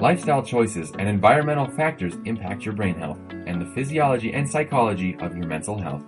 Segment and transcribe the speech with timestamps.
[0.00, 5.36] Lifestyle choices and environmental factors impact your brain health and the physiology and psychology of
[5.36, 6.04] your mental health.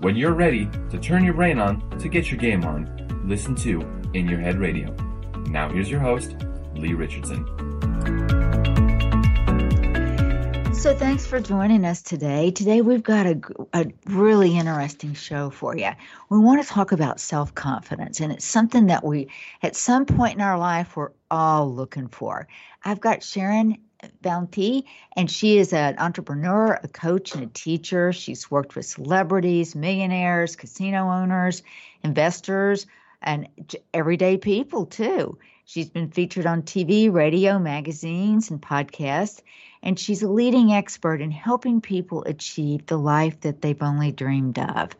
[0.00, 3.80] When you're ready to turn your brain on to get your game on, listen to
[4.12, 4.94] In Your Head Radio.
[5.46, 6.36] Now, here's your host,
[6.74, 7.46] Lee Richardson.
[10.74, 12.50] So, thanks for joining us today.
[12.50, 13.40] Today, we've got a,
[13.72, 15.90] a really interesting show for you.
[16.28, 19.28] We want to talk about self confidence, and it's something that we,
[19.62, 22.48] at some point in our life, we're all looking for.
[22.84, 23.78] I've got Sharon
[24.22, 28.12] Bounty, and she is an entrepreneur, a coach, and a teacher.
[28.12, 31.62] She's worked with celebrities, millionaires, casino owners,
[32.02, 32.86] investors,
[33.22, 33.48] and
[33.92, 35.38] everyday people too.
[35.66, 39.40] She's been featured on TV, radio, magazines, and podcasts,
[39.82, 44.58] and she's a leading expert in helping people achieve the life that they've only dreamed
[44.58, 44.90] of.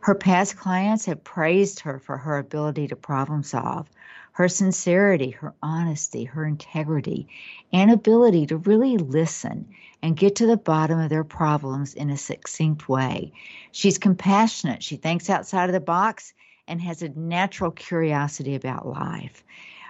[0.00, 3.88] Her past clients have praised her for her ability to problem solve
[4.34, 7.28] her sincerity, her honesty, her integrity,
[7.72, 9.68] and ability to really listen
[10.02, 13.32] and get to the bottom of their problems in a succinct way.
[13.70, 16.34] She's compassionate, she thinks outside of the box,
[16.66, 19.44] and has a natural curiosity about life.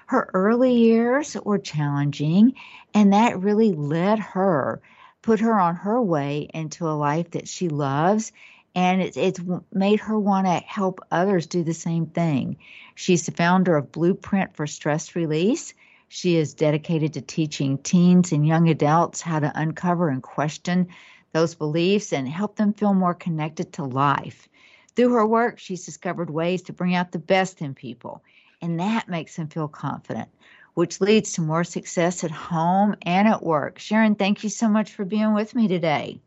[0.07, 2.53] Her early years were challenging,
[2.93, 4.83] and that really led her,
[5.23, 8.31] put her on her way into a life that she loves
[8.75, 9.41] and it's, it's
[9.73, 12.57] made her want to help others do the same thing.
[12.95, 15.75] She's the founder of Blueprint for Stress Release.
[16.09, 20.89] She is dedicated to teaching teens and young adults how to uncover and question
[21.33, 24.49] those beliefs and help them feel more connected to life.
[24.95, 28.23] Through her work, she's discovered ways to bring out the best in people,
[28.63, 30.29] and that makes them feel confident,
[30.75, 33.81] which leads to more success at home and at work.
[33.81, 36.21] Sharon, thank you so much for being with me today.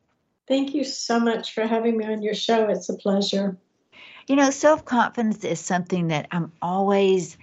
[0.48, 2.70] Thank you so much for having me on your show.
[2.70, 3.58] It's a pleasure.
[4.28, 7.38] You know, self confidence is something that I'm always,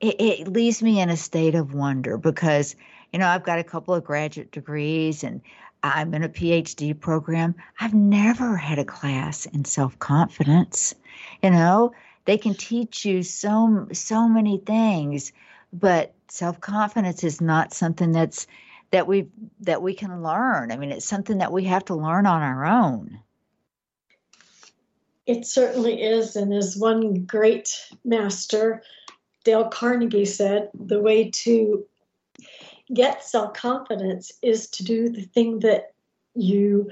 [0.00, 2.74] it, it, leaves me in a state of wonder because,
[3.12, 5.40] you know, I've got a couple of graduate degrees and
[5.82, 7.54] I'm in a PhD program.
[7.80, 10.94] I've never had a class in self confidence.
[11.42, 11.92] You know,
[12.24, 15.32] they can teach you so so many things,
[15.72, 18.48] but self confidence is not something that's
[18.90, 19.28] that we
[19.60, 20.72] that we can learn.
[20.72, 23.20] I mean, it's something that we have to learn on our own.
[25.26, 27.68] It certainly is, and as one great
[28.04, 28.82] master,
[29.44, 31.84] Dale Carnegie said, the way to
[32.94, 35.92] get self confidence is to do the thing that
[36.34, 36.90] you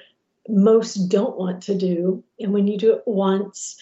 [0.49, 2.25] most don't want to do.
[2.41, 3.77] And when you do it once,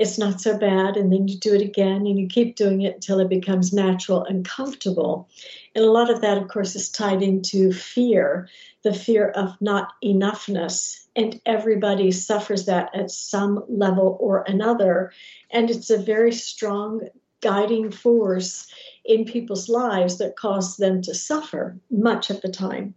[0.00, 0.96] it's not so bad.
[0.96, 4.24] And then you do it again and you keep doing it until it becomes natural
[4.24, 5.28] and comfortable.
[5.74, 8.48] And a lot of that, of course, is tied into fear
[8.82, 11.04] the fear of not enoughness.
[11.14, 15.12] And everybody suffers that at some level or another.
[15.50, 17.02] And it's a very strong
[17.42, 18.68] guiding force
[19.04, 22.94] in people's lives that cause them to suffer much of the time.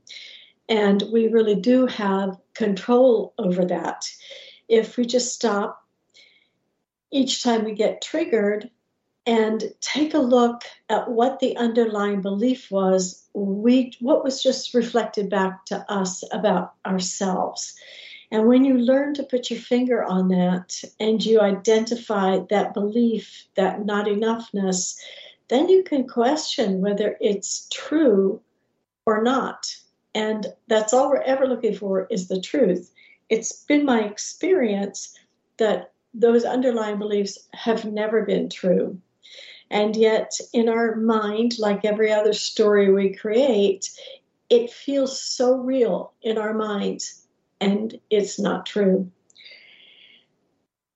[0.69, 4.05] And we really do have control over that.
[4.69, 5.82] If we just stop
[7.13, 8.69] each time we get triggered
[9.25, 15.29] and take a look at what the underlying belief was we what was just reflected
[15.29, 17.73] back to us about ourselves.
[18.31, 23.47] And when you learn to put your finger on that and you identify that belief
[23.55, 24.97] that not enoughness
[25.49, 28.41] then you can question whether it's true
[29.05, 29.75] or not.
[30.15, 32.91] And that's all we're ever looking for is the truth.
[33.29, 35.17] It's been my experience
[35.57, 38.99] that those underlying beliefs have never been true.
[39.69, 43.89] And yet, in our mind, like every other story we create,
[44.49, 47.25] it feels so real in our minds,
[47.59, 49.11] and it's not true.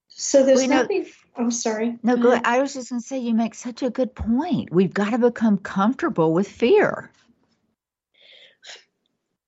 [0.09, 1.03] So there's we nothing.
[1.03, 1.97] Know, I'm sorry.
[2.03, 2.39] No, go.
[2.43, 4.71] I was just going to say you make such a good point.
[4.71, 7.11] We've got to become comfortable with fear.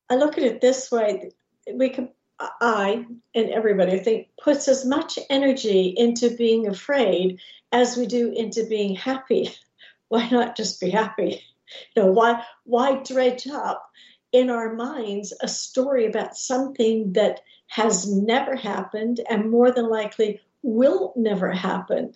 [0.09, 1.31] I look at it this way:
[1.72, 3.05] we can I
[3.35, 7.39] and everybody, I think, puts as much energy into being afraid
[7.71, 9.53] as we do into being happy.
[10.07, 11.44] Why not just be happy?
[11.95, 13.91] You know, why why dredge up
[14.31, 20.42] in our minds a story about something that has never happened and more than likely
[20.63, 22.15] will never happen?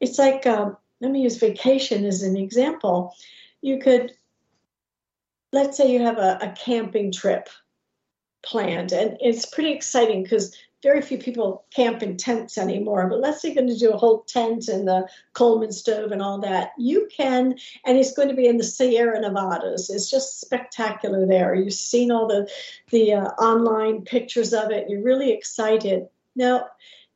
[0.00, 3.14] It's like um, let me use vacation as an example.
[3.62, 4.12] You could
[5.50, 7.48] let's say you have a, a camping trip
[8.42, 8.92] planned.
[8.92, 13.06] And it's pretty exciting because very few people camp in tents anymore.
[13.08, 16.22] But let's say you're going to do a whole tent and the Coleman stove and
[16.22, 16.70] all that.
[16.78, 19.90] You can, and it's going to be in the Sierra Nevadas.
[19.90, 21.54] It's just spectacular there.
[21.54, 22.50] You've seen all the
[22.90, 24.88] the uh, online pictures of it.
[24.88, 26.08] You're really excited.
[26.34, 26.68] Now,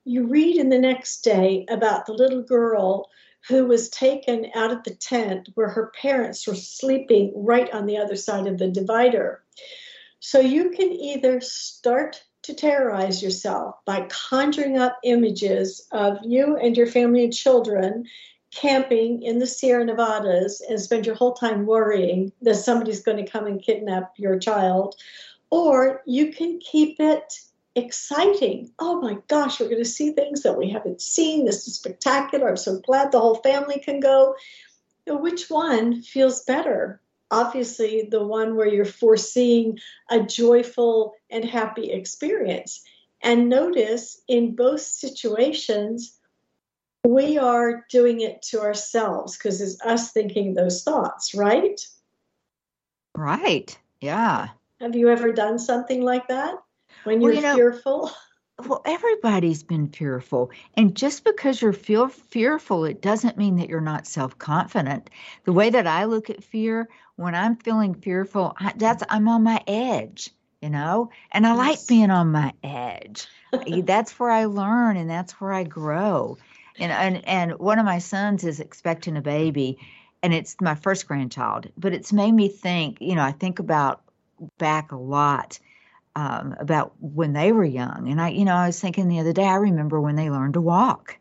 [0.04, 3.08] you read in the next day about the little girl
[3.48, 7.98] who was taken out of the tent where her parents were sleeping right on the
[7.98, 9.42] other side of the divider.
[10.26, 16.74] So you can either start to terrorize yourself by conjuring up images of you and
[16.74, 18.06] your family and children
[18.50, 23.30] camping in the Sierra Nevadas and spend your whole time worrying that somebody's going to
[23.30, 24.94] come and kidnap your child.
[25.50, 27.40] Or you can keep it
[27.74, 28.72] exciting.
[28.78, 31.44] Oh my gosh, we're going to see things that we haven't seen.
[31.44, 32.48] This is spectacular.
[32.48, 34.36] I'm so glad the whole family can go.
[35.06, 37.02] Which one feels better?
[37.34, 39.78] Obviously, the one where you're foreseeing
[40.08, 42.84] a joyful and happy experience.
[43.22, 46.18] And notice in both situations,
[47.04, 51.80] we are doing it to ourselves because it's us thinking those thoughts, right?
[53.16, 53.76] Right.
[54.00, 54.48] Yeah.
[54.80, 56.54] Have you ever done something like that
[57.04, 58.10] when you're well, you know, fearful?
[58.58, 60.50] Well, everybody's been fearful.
[60.74, 65.10] And just because you're feel fearful, it doesn't mean that you're not self-confident.
[65.44, 69.42] The way that I look at fear, when I'm feeling fearful, I, that's I'm on
[69.42, 70.30] my edge,
[70.62, 71.10] you know?
[71.32, 71.58] And I yes.
[71.58, 73.26] like being on my edge.
[73.84, 76.38] that's where I learn and that's where I grow
[76.78, 79.78] and and and one of my sons is expecting a baby
[80.22, 84.02] and it's my first grandchild but it's made me think you know i think about
[84.58, 85.58] back a lot
[86.16, 89.32] um, about when they were young and i you know i was thinking the other
[89.32, 91.18] day i remember when they learned to walk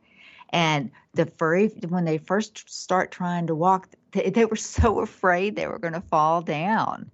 [0.49, 5.55] and the furry when they first start trying to walk they, they were so afraid
[5.55, 7.09] they were going to fall down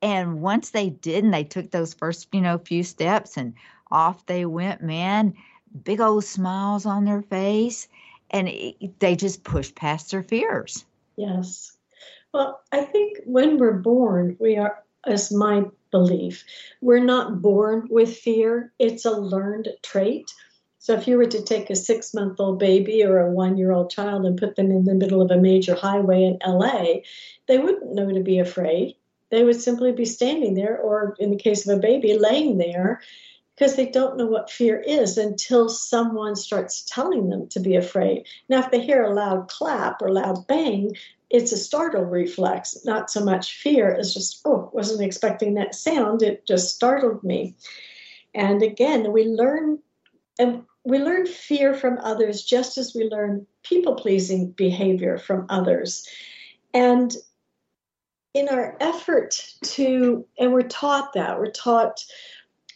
[0.00, 3.54] and once they did and they took those first you know few steps and
[3.90, 5.34] off they went man
[5.84, 7.88] big old smiles on their face,
[8.30, 10.84] and it, they just push past their fears.
[11.16, 11.76] Yes.
[12.32, 16.44] Well, I think when we're born, we are, as my belief,
[16.80, 20.32] we're not born with fear, it's a learned trait.
[20.80, 23.70] So if you were to take a six month old baby or a one year
[23.70, 27.02] old child and put them in the middle of a major highway in LA,
[27.46, 28.96] they wouldn't know to be afraid.
[29.30, 33.00] They would simply be standing there, or in the case of a baby, laying there
[33.54, 38.26] because they don't know what fear is until someone starts telling them to be afraid.
[38.48, 40.96] Now, if they hear a loud clap or loud bang,
[41.32, 43.88] it's a startle reflex, not so much fear.
[43.88, 46.22] It's just, oh, wasn't expecting that sound.
[46.22, 47.56] It just startled me.
[48.34, 49.78] And again, we learn
[50.38, 56.06] and we learn fear from others just as we learn people pleasing behavior from others.
[56.74, 57.14] And
[58.34, 62.04] in our effort to, and we're taught that, we're taught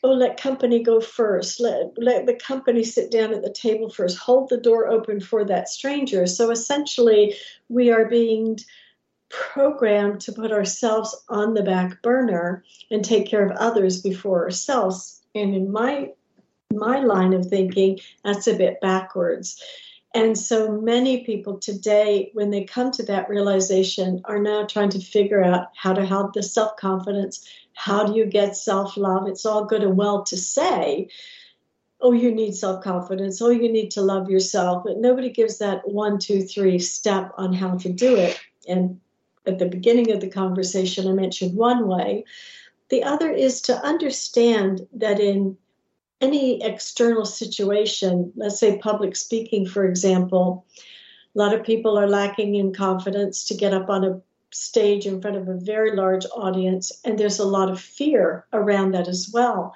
[0.07, 1.61] oh, let company go first.
[1.61, 4.19] Let, let the company sit down at the table first.
[4.19, 6.27] Hold the door open for that stranger.
[6.27, 7.35] So essentially,
[7.69, 8.59] we are being
[9.29, 15.21] programmed to put ourselves on the back burner and take care of others before ourselves.
[15.35, 16.13] And in my
[16.73, 19.63] my line of thinking, that's a bit backwards.
[20.15, 25.01] And so many people today, when they come to that realization, are now trying to
[25.01, 27.47] figure out how to have the self confidence,
[27.77, 29.29] how do you get self love?
[29.29, 31.09] It's all good and well to say,
[32.01, 35.87] oh, you need self confidence, oh, you need to love yourself, but nobody gives that
[35.87, 38.41] one, two, three step on how to do it.
[38.67, 38.99] And
[39.47, 42.25] at the beginning of the conversation, I mentioned one way.
[42.89, 45.59] The other is to understand that in
[46.23, 50.65] any external situation, let's say public speaking, for example,
[51.35, 54.21] a lot of people are lacking in confidence to get up on a
[54.57, 58.93] stage in front of a very large audience, and there's a lot of fear around
[58.93, 59.75] that as well.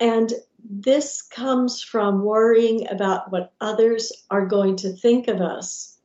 [0.00, 0.32] And
[0.62, 5.96] this comes from worrying about what others are going to think of us.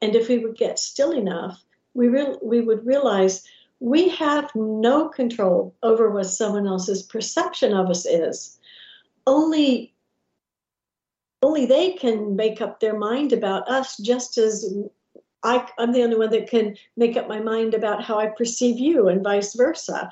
[0.00, 1.62] And if we would get still enough,
[1.94, 3.44] we, re- we would realize
[3.80, 8.58] we have no control over what someone else's perception of us is.
[9.26, 9.94] Only
[11.40, 14.74] only they can make up their mind about us just as
[15.42, 18.78] I, I'm the only one that can make up my mind about how I perceive
[18.78, 20.10] you, and vice versa.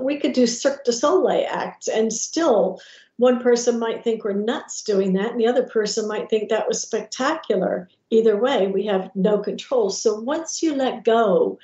[0.00, 2.80] We could do Cirque du Soleil acts, and still
[3.16, 6.66] one person might think we're nuts doing that, and the other person might think that
[6.66, 7.88] was spectacular.
[8.10, 9.90] Either way, we have no control.
[9.90, 11.58] So once you let go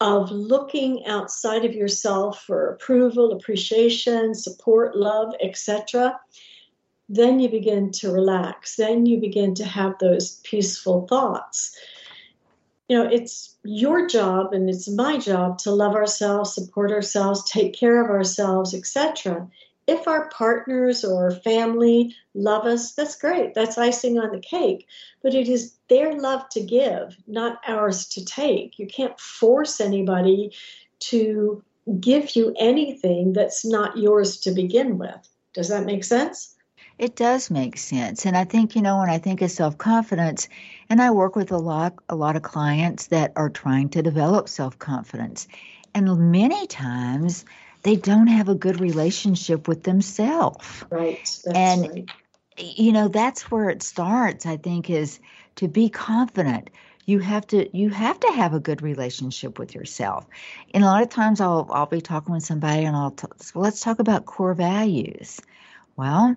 [0.00, 6.18] of looking outside of yourself for approval, appreciation, support, love, etc.,
[7.08, 8.76] then you begin to relax.
[8.76, 11.76] Then you begin to have those peaceful thoughts
[12.92, 17.72] you know, it's your job and it's my job to love ourselves, support ourselves, take
[17.72, 19.48] care of ourselves, etc.
[19.86, 23.54] If our partners or family love us, that's great.
[23.54, 24.86] That's icing on the cake.
[25.22, 28.78] But it is their love to give, not ours to take.
[28.78, 30.52] You can't force anybody
[31.12, 31.64] to
[31.98, 35.30] give you anything that's not yours to begin with.
[35.54, 36.54] Does that make sense?
[36.98, 38.26] It does make sense.
[38.26, 40.48] And I think, you know, when I think of self-confidence,
[40.92, 44.46] and I work with a lot a lot of clients that are trying to develop
[44.46, 45.48] self-confidence.
[45.94, 47.46] And many times
[47.82, 50.84] they don't have a good relationship with themselves.
[50.90, 51.16] Right.
[51.46, 52.10] That's and right.
[52.58, 55.18] you know, that's where it starts, I think, is
[55.56, 56.68] to be confident
[57.06, 60.26] you have to you have to have a good relationship with yourself
[60.72, 63.64] and a lot of times i'll i'll be talking with somebody and i'll t- well,
[63.64, 65.40] let's talk about core values
[65.96, 66.36] well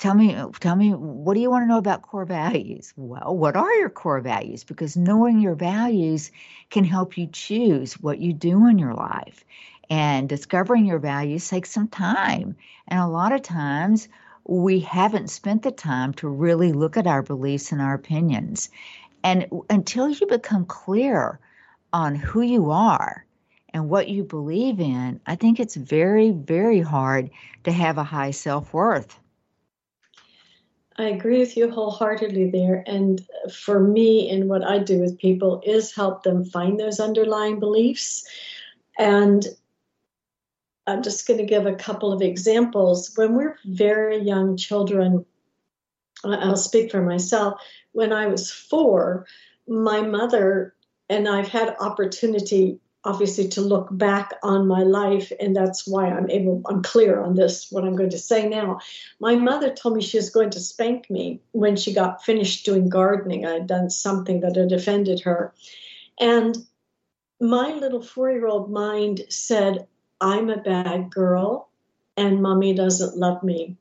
[0.00, 2.92] tell me tell me what do you want to know about core values?
[2.96, 4.64] Well what are your core values?
[4.64, 6.32] Because knowing your values
[6.70, 9.44] can help you choose what you do in your life.
[9.90, 12.56] And discovering your values takes some time.
[12.88, 14.08] And a lot of times
[14.46, 18.70] we haven't spent the time to really look at our beliefs and our opinions.
[19.22, 21.38] And until you become clear
[21.92, 23.26] on who you are
[23.74, 27.30] and what you believe in, I think it's very, very hard
[27.64, 29.19] to have a high self worth.
[31.00, 32.84] I agree with you wholeheartedly there.
[32.86, 37.58] And for me, and what I do with people is help them find those underlying
[37.58, 38.24] beliefs.
[38.98, 39.46] And
[40.86, 43.12] I'm just going to give a couple of examples.
[43.16, 45.24] When we're very young children,
[46.22, 47.60] I'll speak for myself.
[47.92, 49.26] When I was four,
[49.66, 50.74] my mother
[51.08, 56.28] and I've had opportunity obviously to look back on my life and that's why i'm
[56.28, 58.78] able i'm clear on this what i'm going to say now.
[59.18, 62.88] My mother told me she was going to spank me when she got finished doing
[62.88, 63.46] gardening.
[63.46, 65.52] I had done something that had offended her.
[66.18, 66.56] And
[67.40, 69.86] my little four year old mind said
[70.20, 71.70] i'm a bad girl
[72.16, 73.76] and mommy doesn't love me.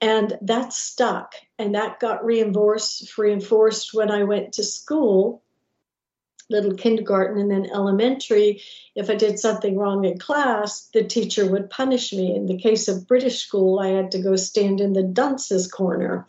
[0.00, 5.42] And that stuck and that got reinforced reinforced when i went to school
[6.50, 8.62] little kindergarten and then elementary
[8.94, 12.34] if i did something wrong in class the teacher would punish me.
[12.34, 16.26] In the case of british school i had to go stand in the dunces corner.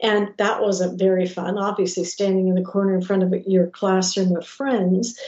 [0.00, 4.36] And that wasn't very fun obviously standing in the corner in front of your classroom
[4.36, 5.18] of friends.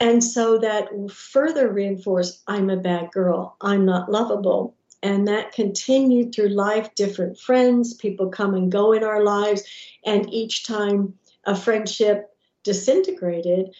[0.00, 4.74] And so that further reinforced i'm a bad girl i'm not lovable.
[5.02, 9.62] And that continued through life different friends people come and go in our lives.
[10.04, 11.14] And each time
[11.44, 12.33] a friendship
[12.64, 13.74] disintegrated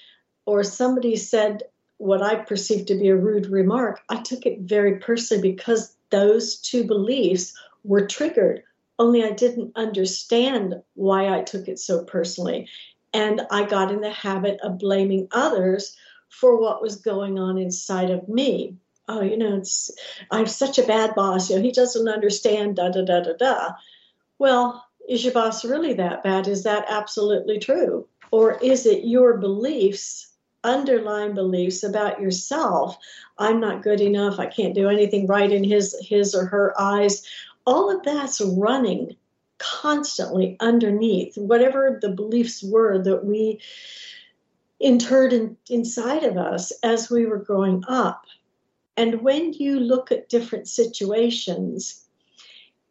[0.47, 1.63] or somebody said
[1.99, 6.57] what i perceived to be a rude remark i took it very personally because those
[6.57, 8.63] two beliefs were triggered
[8.99, 12.69] only i didn't understand why i took it so personally
[13.13, 15.97] and i got in the habit of blaming others
[16.29, 18.77] for what was going on inside of me
[19.09, 19.91] oh, you know, it's
[20.31, 21.51] I'm such a bad boss.
[21.51, 22.77] You know, he doesn't understand.
[22.77, 23.73] Da da da da da.
[24.39, 26.49] Well, is your boss really that bad?
[26.49, 30.31] Is that absolutely true, or is it your beliefs?
[30.65, 32.97] underlying beliefs about yourself?
[33.39, 34.39] I'm not good enough.
[34.39, 37.23] I can't do anything right in his his or her eyes.
[37.67, 39.17] All of that's running
[39.59, 43.61] constantly underneath whatever the beliefs were that we
[44.81, 48.25] interred in, inside of us as we were growing up.
[48.97, 52.04] And when you look at different situations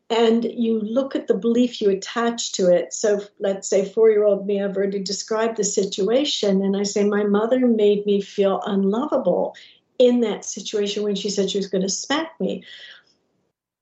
[0.10, 4.26] and you look at the belief you attach to it, so let's say four year
[4.26, 8.62] old me, I've already described the situation, and I say, My mother made me feel
[8.66, 9.56] unlovable
[10.00, 12.64] in that situation when she said she was going to smack me.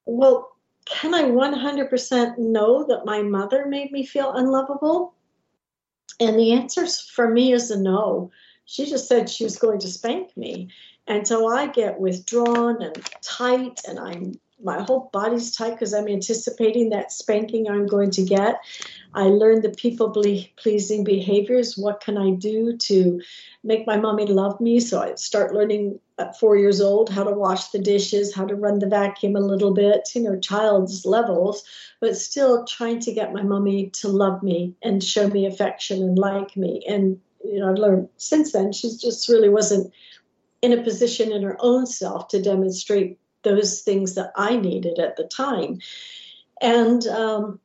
[0.06, 5.14] Well, can I 100% know that my mother made me feel unlovable?
[6.20, 8.32] And the answer for me is a no.
[8.66, 10.70] She just said she was going to spank me.
[11.08, 16.08] And so I get withdrawn and tight, and I'm my whole body's tight because I'm
[16.08, 18.62] anticipating that spanking I'm going to get.
[19.14, 20.10] I learned the people
[20.58, 21.78] pleasing behaviors.
[21.78, 23.22] What can I do to
[23.64, 24.80] make my mommy love me?
[24.80, 28.56] So I start learning at four years old how to wash the dishes, how to
[28.56, 31.64] run the vacuum a little bit, you know, child's levels,
[32.00, 36.18] but still trying to get my mommy to love me and show me affection and
[36.18, 36.84] like me.
[36.88, 39.92] And, you know, I've learned since then she just really wasn't
[40.62, 45.16] in a position in her own self to demonstrate those things that I needed at
[45.16, 45.80] the time.
[46.62, 47.60] And um,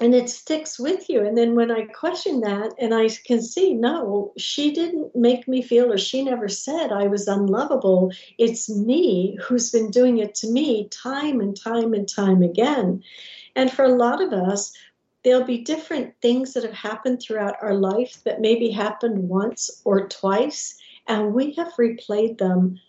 [0.00, 1.24] and it sticks with you.
[1.24, 5.60] And then when I question that and I can see, no, she didn't make me
[5.60, 8.10] feel, or she never said I was unlovable.
[8.38, 13.02] It's me who's been doing it to me time and time and time again.
[13.54, 14.72] And for a lot of us,
[15.22, 20.08] there'll be different things that have happened throughout our life that maybe happened once or
[20.08, 22.80] twice and we have replayed them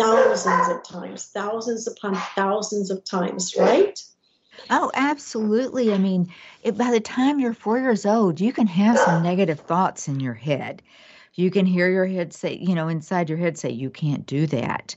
[0.00, 4.02] thousands of times, thousands upon thousands of times, right?
[4.68, 5.92] Oh, absolutely.
[5.92, 9.60] I mean, it, by the time you're four years old, you can have some negative
[9.60, 10.82] thoughts in your head.
[11.34, 14.46] You can hear your head say, you know, inside your head say, you can't do
[14.48, 14.96] that.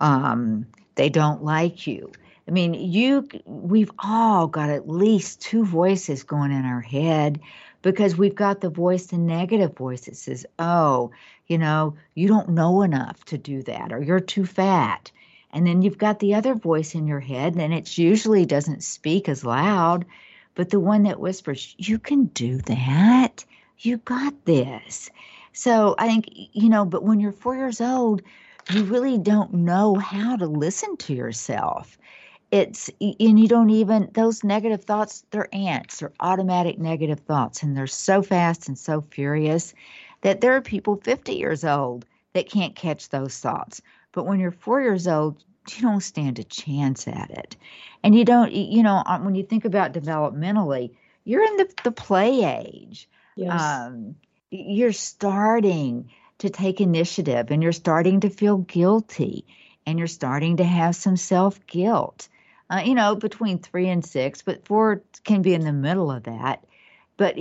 [0.00, 2.12] Um, they don't like you.
[2.48, 7.40] I mean, you we've all got at least two voices going in our head
[7.82, 11.10] because we've got the voice, the negative voice that says, "Oh,
[11.46, 15.10] you know, you don't know enough to do that or you're too fat."
[15.52, 19.28] And then you've got the other voice in your head and it usually doesn't speak
[19.28, 20.04] as loud,
[20.54, 23.44] but the one that whispers, "You can do that.
[23.78, 25.10] You got this."
[25.52, 28.22] So, I think, you know, but when you're 4 years old,
[28.70, 31.98] you really don't know how to listen to yourself
[32.52, 37.76] it's and you don't even those negative thoughts they're ants they're automatic negative thoughts and
[37.76, 39.74] they're so fast and so furious
[40.22, 43.82] that there are people 50 years old that can't catch those thoughts
[44.12, 47.56] but when you're four years old you don't stand a chance at it
[48.02, 50.90] and you don't you know uh, when you think about developmentally
[51.24, 53.60] you're in the, the play age yes.
[53.60, 54.14] um,
[54.50, 59.44] you're starting to take initiative and you're starting to feel guilty
[59.86, 62.28] and you're starting to have some self guilt
[62.68, 66.24] uh, you know, between three and six, but four can be in the middle of
[66.24, 66.64] that.
[67.16, 67.38] But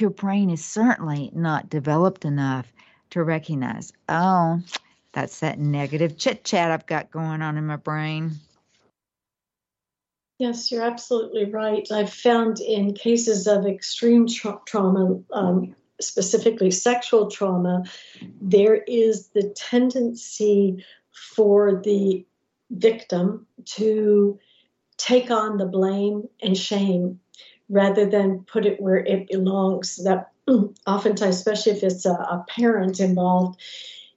[0.00, 2.72] your brain is certainly not developed enough
[3.10, 4.60] to recognize, oh,
[5.12, 8.32] that's that negative chit chat I've got going on in my brain.
[10.38, 11.86] Yes, you're absolutely right.
[11.92, 17.84] I've found in cases of extreme tra- trauma, um, specifically sexual trauma,
[18.40, 22.26] there is the tendency for the
[22.70, 24.38] victim to
[24.96, 27.20] take on the blame and shame
[27.72, 29.96] rather than put it where it belongs.
[30.04, 30.30] That
[30.86, 33.58] oftentimes, especially if it's a, a parent involved,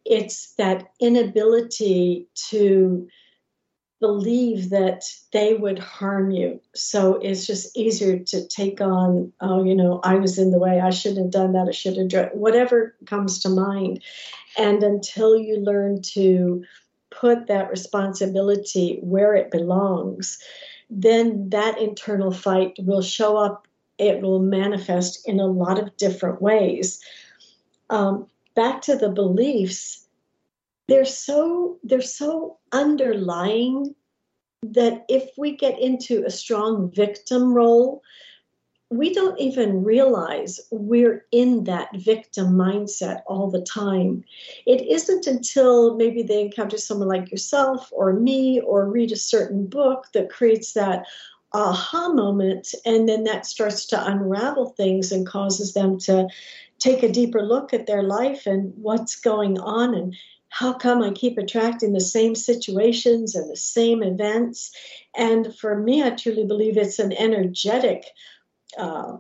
[0.03, 3.07] it's that inability to
[4.01, 6.59] believe that they would harm you.
[6.75, 10.81] So it's just easier to take on, oh, you know, I was in the way,
[10.81, 14.03] I shouldn't have done that, I should have done whatever comes to mind.
[14.57, 16.65] And until you learn to
[17.09, 20.39] put that responsibility where it belongs,
[20.89, 26.41] then that internal fight will show up, it will manifest in a lot of different
[26.41, 26.99] ways.
[27.89, 30.07] Um, back to the beliefs,
[30.87, 33.95] they're so they're so underlying
[34.63, 38.01] that if we get into a strong victim role,
[38.97, 44.23] we don't even realize we're in that victim mindset all the time.
[44.65, 49.67] It isn't until maybe they encounter someone like yourself or me or read a certain
[49.67, 51.05] book that creates that
[51.53, 56.27] aha moment, and then that starts to unravel things and causes them to
[56.79, 60.15] take a deeper look at their life and what's going on and
[60.49, 64.71] how come I keep attracting the same situations and the same events.
[65.15, 68.05] And for me, I truly believe it's an energetic
[68.77, 69.17] uh,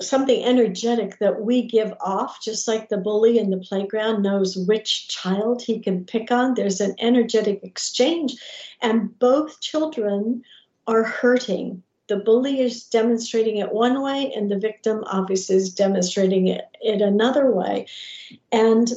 [0.00, 5.08] something energetic that we give off, just like the bully in the playground knows which
[5.08, 6.54] child he can pick on.
[6.54, 8.36] There's an energetic exchange,
[8.82, 10.42] and both children
[10.86, 11.82] are hurting.
[12.08, 17.00] The bully is demonstrating it one way, and the victim obviously is demonstrating it in
[17.00, 17.86] another way.
[18.52, 18.92] And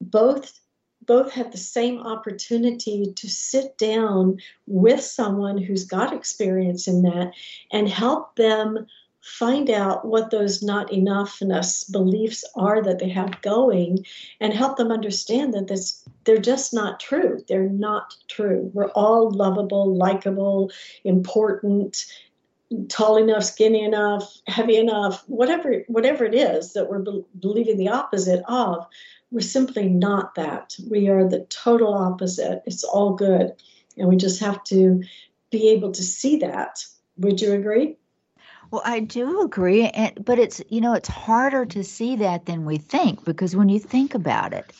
[0.00, 0.58] both
[1.06, 7.32] both have the same opportunity to sit down with someone who's got experience in that
[7.72, 8.86] and help them
[9.24, 14.04] find out what those not enoughness beliefs are that they have going
[14.38, 17.42] and help them understand that this they're just not true.
[17.48, 18.70] They're not true.
[18.74, 20.70] We're all lovable likable
[21.04, 22.04] important
[22.88, 27.88] tall enough skinny enough heavy enough whatever whatever it is that we're be- believing the
[27.88, 28.86] opposite of
[29.34, 30.76] we're simply not that.
[30.88, 32.62] We are the total opposite.
[32.66, 33.52] It's all good.
[33.98, 35.02] And we just have to
[35.50, 36.84] be able to see that.
[37.16, 37.96] Would you agree?
[38.70, 42.64] Well, I do agree, and, but it's you know it's harder to see that than
[42.64, 44.72] we think because when you think about it,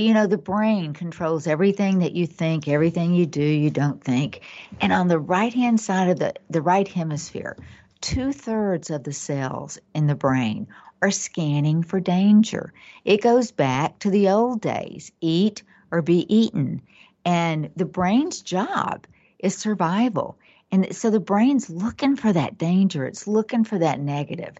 [0.00, 4.40] you know the brain controls everything that you think, everything you do, you don't think,
[4.80, 7.56] and on the right hand side of the the right hemisphere,
[8.00, 10.66] two thirds of the cells in the brain
[11.02, 12.72] are scanning for danger.
[13.04, 16.80] It goes back to the old days eat or be eaten.
[17.24, 19.06] And the brain's job
[19.38, 20.36] is survival.
[20.70, 24.54] And so the brain's looking for that danger, it's looking for that negative.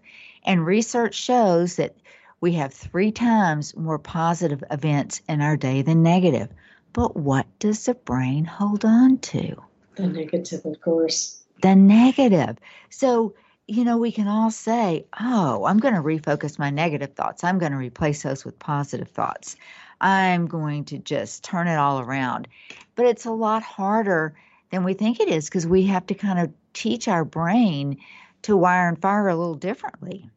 [0.45, 1.97] And research shows that
[2.43, 6.51] we have three times more positive events in our day than negative.
[6.93, 9.57] But what does the brain hold on to?
[9.95, 11.45] The negative, of course.
[11.63, 12.59] The negative.
[12.91, 13.35] So
[13.69, 17.45] you know, we can all say, oh, I'm going to refocus my negative thoughts.
[17.45, 19.57] I'm going to replace those with positive thoughts.
[20.01, 22.49] I'm going to just turn it all around.
[22.97, 24.35] But it's a lot harder
[24.71, 27.99] than we think it is because we have to kind of teach our brain
[28.43, 30.29] to wire and fire a little differently.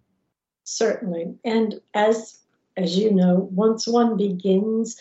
[0.65, 1.35] Certainly.
[1.45, 2.39] And as
[2.77, 4.99] as you know, once one begins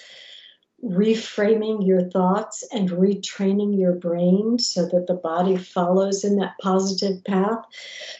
[0.85, 7.25] reframing your thoughts and retraining your brain so that the body follows in that positive
[7.25, 7.65] path.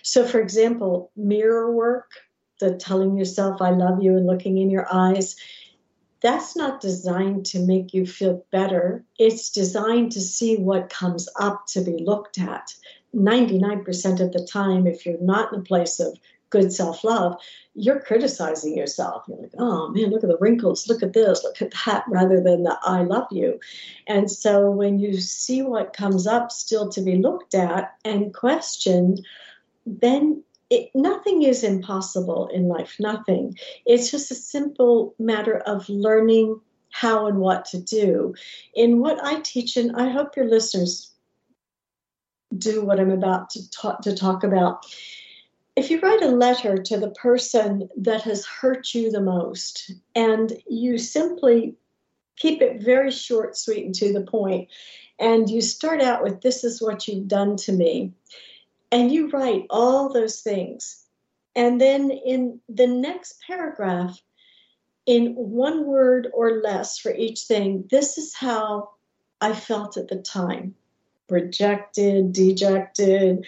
[0.03, 2.11] So, for example, mirror work,
[2.61, 5.37] the telling yourself, I love you, and looking in your eyes,
[6.23, 9.05] that's not designed to make you feel better.
[9.19, 12.73] It's designed to see what comes up to be looked at.
[13.15, 16.19] 99% of the time, if you're not in a place of
[16.55, 17.37] good self love,
[17.75, 19.25] you're criticizing yourself.
[19.27, 22.41] You're like, oh man, look at the wrinkles, look at this, look at that, rather
[22.41, 23.59] than the I love you.
[24.07, 29.27] And so when you see what comes up still to be looked at and questioned,
[29.85, 33.59] then it, nothing is impossible in life, nothing.
[33.85, 38.35] It's just a simple matter of learning how and what to do.
[38.75, 41.13] In what I teach, and I hope your listeners
[42.57, 44.87] do what I'm about to talk, to talk about
[45.77, 50.53] if you write a letter to the person that has hurt you the most and
[50.69, 51.75] you simply
[52.37, 54.69] keep it very short, sweet, and to the point,
[55.19, 58.13] and you start out with, This is what you've done to me,
[58.91, 61.05] and you write all those things.
[61.57, 64.21] And then in the next paragraph,
[65.07, 68.91] in one word or less for each thing, this is how
[69.41, 70.75] I felt at the time
[71.29, 73.47] rejected, dejected,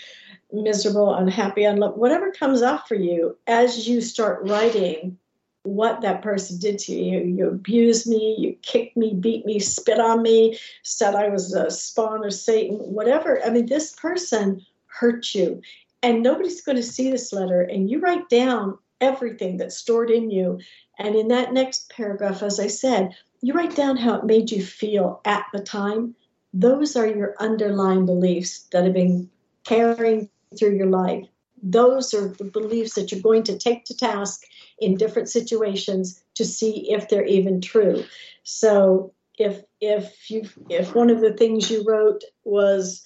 [0.53, 5.19] miserable, unhappy, unloved, whatever comes up for you as you start writing
[5.67, 7.21] what that person did to you.
[7.21, 11.71] You abused me, you kicked me, beat me, spit on me, said I was a
[11.71, 13.45] spawn of Satan, whatever.
[13.45, 15.61] I mean, this person hurt you.
[16.03, 17.63] And nobody's going to see this letter.
[17.63, 20.61] And you write down everything that's stored in you.
[20.99, 24.63] And in that next paragraph, as I said, you write down how it made you
[24.63, 26.15] feel at the time.
[26.53, 29.31] Those are your underlying beliefs that have been
[29.65, 31.27] carrying through your life.
[31.63, 34.43] Those are the beliefs that you're going to take to task
[34.79, 38.05] in different situations to see if they're even true.
[38.45, 43.05] So if if you if one of the things you wrote was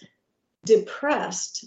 [0.65, 1.65] depressed,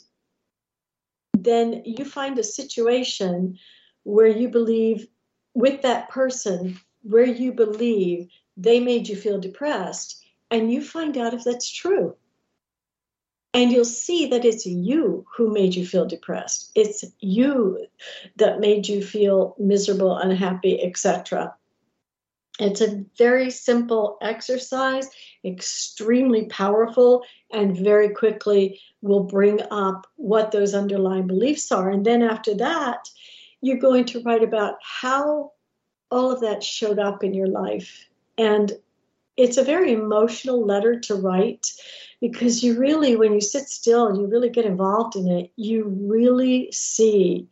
[1.33, 3.57] then you find a situation
[4.03, 5.07] where you believe
[5.53, 11.33] with that person where you believe they made you feel depressed and you find out
[11.33, 12.15] if that's true.
[13.55, 16.71] And you'll see that it's you who made you feel depressed.
[16.73, 17.85] It's you
[18.37, 21.53] that made you feel miserable unhappy etc
[22.59, 25.09] it's a very simple exercise
[25.43, 31.89] extremely powerful and very quickly will bring up what those underlying beliefs are.
[31.89, 33.09] And then after that
[33.61, 35.51] you're going to write about how
[36.11, 38.71] all of that showed up in your life and
[39.37, 41.71] it's a very emotional letter to write
[42.21, 45.85] because you really, when you sit still and you really get involved in it, you
[45.85, 47.49] really see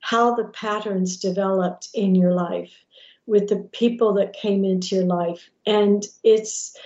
[0.00, 2.72] how the patterns developed in your life
[3.26, 5.48] with the people that came into your life.
[5.66, 6.76] And it's,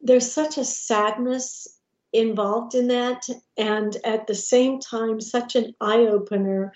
[0.00, 1.66] there's such a sadness
[2.12, 3.26] involved in that.
[3.56, 6.72] And at the same time, such an eye opener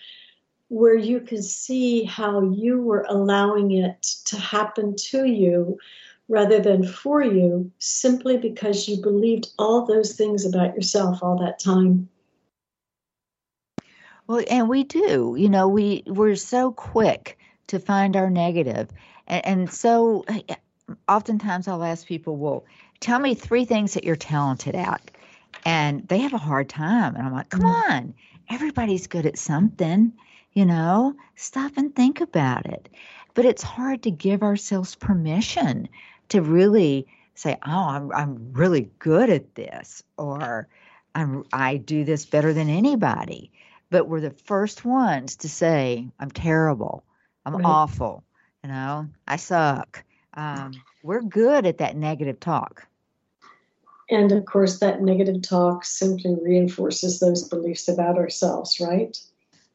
[0.69, 5.79] where you can see how you were allowing it to happen to you
[6.29, 11.59] rather than for you simply because you believed all those things about yourself all that
[11.59, 12.09] time.
[14.27, 15.37] Well, and we do.
[15.39, 18.89] You know, we we're so quick to find our negative,
[19.27, 20.25] and, and so
[21.09, 22.65] oftentimes I'll ask people, "Well,
[23.01, 25.11] tell me three things that you're talented at,"
[25.67, 27.93] and they have a hard time, and I'm like, "Come mm-hmm.
[27.93, 28.15] on,
[28.49, 30.13] everybody's good at something."
[30.55, 32.89] You know, stop and think about it.
[33.35, 35.89] But it's hard to give ourselves permission
[36.29, 40.69] to really say, "Oh, I'm I'm really good at this," or
[41.15, 43.51] "I'm I do this better than anybody."
[43.91, 47.05] But we're the first ones to say, "I'm terrible.
[47.45, 47.65] I'm right.
[47.65, 48.25] awful.
[48.63, 52.87] You know, I suck." Um, we're good at that negative talk.
[54.11, 59.17] And of course, that negative talk simply reinforces those beliefs about ourselves, right?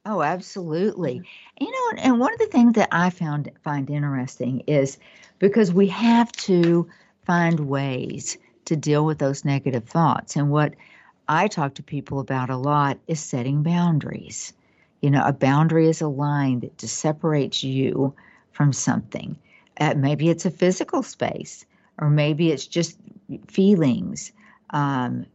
[0.06, 1.22] Oh, absolutely.
[1.60, 4.98] You know, and one of the things that I found find interesting is
[5.40, 6.88] because we have to
[7.26, 10.36] find ways to deal with those negative thoughts.
[10.36, 10.76] And what
[11.28, 14.54] I talk to people about a lot is setting boundaries.
[15.02, 18.14] You know, a boundary is a line that just separates you
[18.52, 19.38] from something.
[19.80, 21.66] Uh, maybe it's a physical space,
[21.98, 22.98] or maybe it's just
[23.48, 24.34] feelings.
[24.72, 25.26] Um,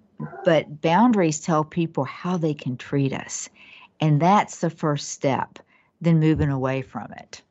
[0.44, 3.48] but boundaries tell people how they can treat us.
[4.00, 5.58] And that's the first step,
[6.00, 7.42] then moving away from it.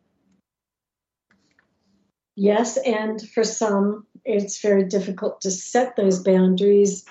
[2.35, 7.05] Yes, and for some, it's very difficult to set those boundaries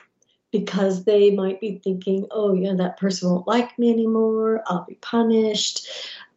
[0.51, 4.63] because they might be thinking, oh, know, that person won't like me anymore.
[4.67, 5.89] I'll be punished.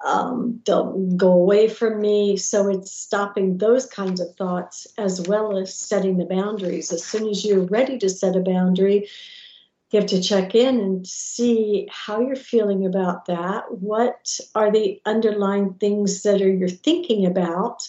[0.05, 2.37] Um, they'll go away from me.
[2.37, 6.93] So it's stopping those kinds of thoughts as well as setting the boundaries.
[6.93, 9.09] As soon as you're ready to set a boundary,
[9.91, 13.63] you have to check in and see how you're feeling about that.
[13.71, 17.87] What are the underlying things that are you're thinking about?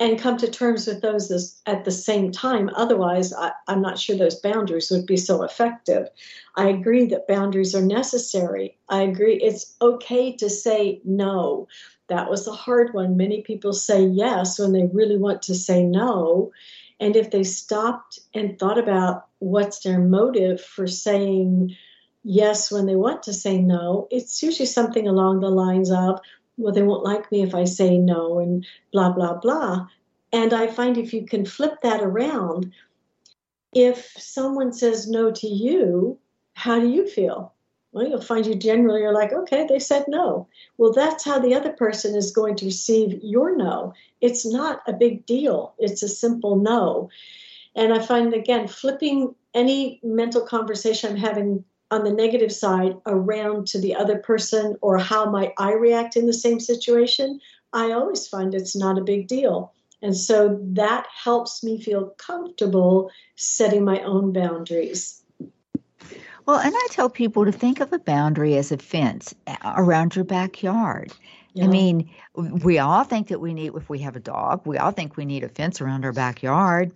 [0.00, 2.70] And come to terms with those at the same time.
[2.74, 6.08] Otherwise, I, am not sure those boundaries would be so effective.
[6.56, 8.76] I agree that boundaries are necessary.
[8.88, 11.66] I agree it's okay to say no.
[12.08, 13.16] That was a hard one.
[13.16, 16.52] Many people say yes when they really want to say no.
[17.00, 21.76] And if they stopped and thought about what's their motive for saying
[22.24, 26.20] yes when they want to say no, it's usually something along the lines of,
[26.58, 29.86] well, they won't like me if I say no, and blah, blah, blah.
[30.32, 32.72] And I find if you can flip that around,
[33.72, 36.18] if someone says no to you,
[36.54, 37.54] how do you feel?
[37.92, 40.46] Well, you'll find you generally are like, okay, they said no.
[40.76, 43.94] Well, that's how the other person is going to receive your no.
[44.20, 47.08] It's not a big deal, it's a simple no.
[47.74, 53.68] And I find, again, flipping any mental conversation I'm having on the negative side around
[53.68, 57.40] to the other person or how might I react in the same situation,
[57.72, 59.72] I always find it's not a big deal.
[60.00, 65.22] And so that helps me feel comfortable setting my own boundaries.
[66.46, 70.24] Well, and I tell people to think of a boundary as a fence around your
[70.24, 71.12] backyard.
[71.52, 71.64] Yeah.
[71.64, 74.92] I mean, we all think that we need, if we have a dog, we all
[74.92, 76.92] think we need a fence around our backyard.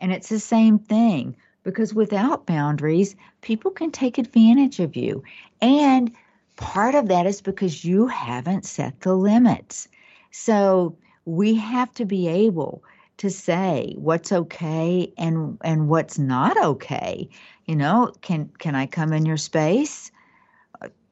[0.00, 5.24] And it's the same thing because without boundaries, people can take advantage of you.
[5.60, 6.12] And
[6.54, 9.88] part of that is because you haven't set the limits.
[10.30, 12.84] So we have to be able
[13.16, 17.28] to say what's okay and and what's not okay.
[17.64, 20.10] You know, can can I come in your space?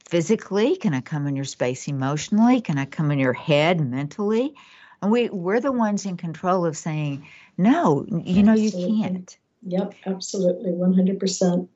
[0.07, 4.55] physically can i come in your space emotionally can i come in your head mentally
[5.01, 9.95] and we we're the ones in control of saying no you know you can't Yep,
[10.07, 11.69] absolutely, 100%.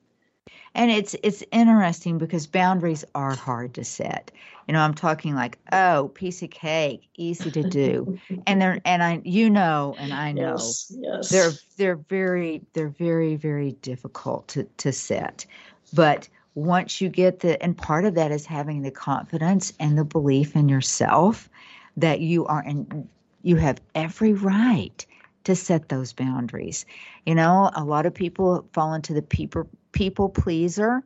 [0.75, 4.31] And it's it's interesting because boundaries are hard to set.
[4.67, 8.19] You know, I'm talking like, oh, piece of cake, easy to do.
[8.45, 11.29] and they're and I you know and I know yes, yes.
[11.29, 15.45] they're they're very they're very very difficult to to set.
[15.93, 20.05] But once you get the and part of that is having the confidence and the
[20.05, 21.49] belief in yourself
[21.97, 23.07] that you are and
[23.41, 25.05] you have every right
[25.43, 26.85] to set those boundaries.
[27.25, 31.03] You know, a lot of people fall into the people people pleaser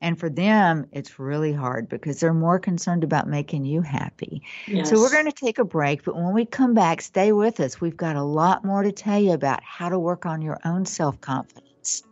[0.00, 4.42] and for them it's really hard because they're more concerned about making you happy.
[4.66, 4.88] Yes.
[4.88, 7.80] So we're going to take a break, but when we come back, stay with us.
[7.80, 10.86] We've got a lot more to tell you about how to work on your own
[10.86, 12.02] self-confidence.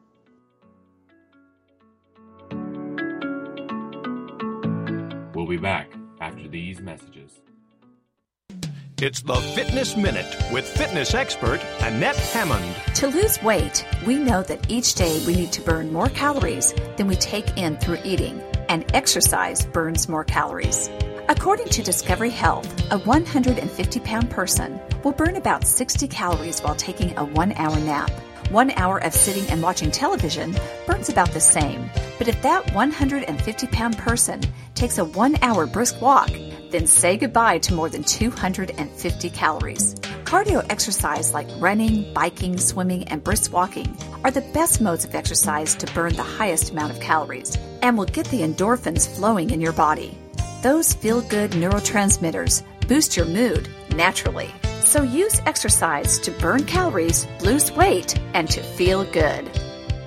[5.35, 7.41] We'll be back after these messages.
[9.01, 12.75] It's the Fitness Minute with fitness expert Annette Hammond.
[12.97, 17.07] To lose weight, we know that each day we need to burn more calories than
[17.07, 20.91] we take in through eating, and exercise burns more calories.
[21.29, 27.17] According to Discovery Health, a 150 pound person will burn about 60 calories while taking
[27.17, 28.11] a one hour nap.
[28.51, 30.57] One hour of sitting and watching television
[30.89, 31.89] burns about the same.
[32.19, 34.41] But if that 150 pound person
[34.75, 36.31] takes a one hour brisk walk,
[36.71, 39.95] then say goodbye to more than 250 calories.
[40.25, 45.75] Cardio exercise like running, biking, swimming, and brisk walking are the best modes of exercise
[45.77, 49.73] to burn the highest amount of calories and will get the endorphins flowing in your
[49.73, 50.17] body.
[50.63, 54.51] Those feel good neurotransmitters boost your mood naturally.
[54.81, 59.51] So use exercise to burn calories, lose weight, and to feel good.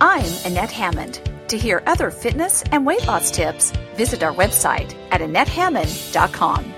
[0.00, 1.31] I'm Annette Hammond.
[1.48, 6.74] To hear other fitness and weight loss tips, visit our website at AnnetteHammond.com.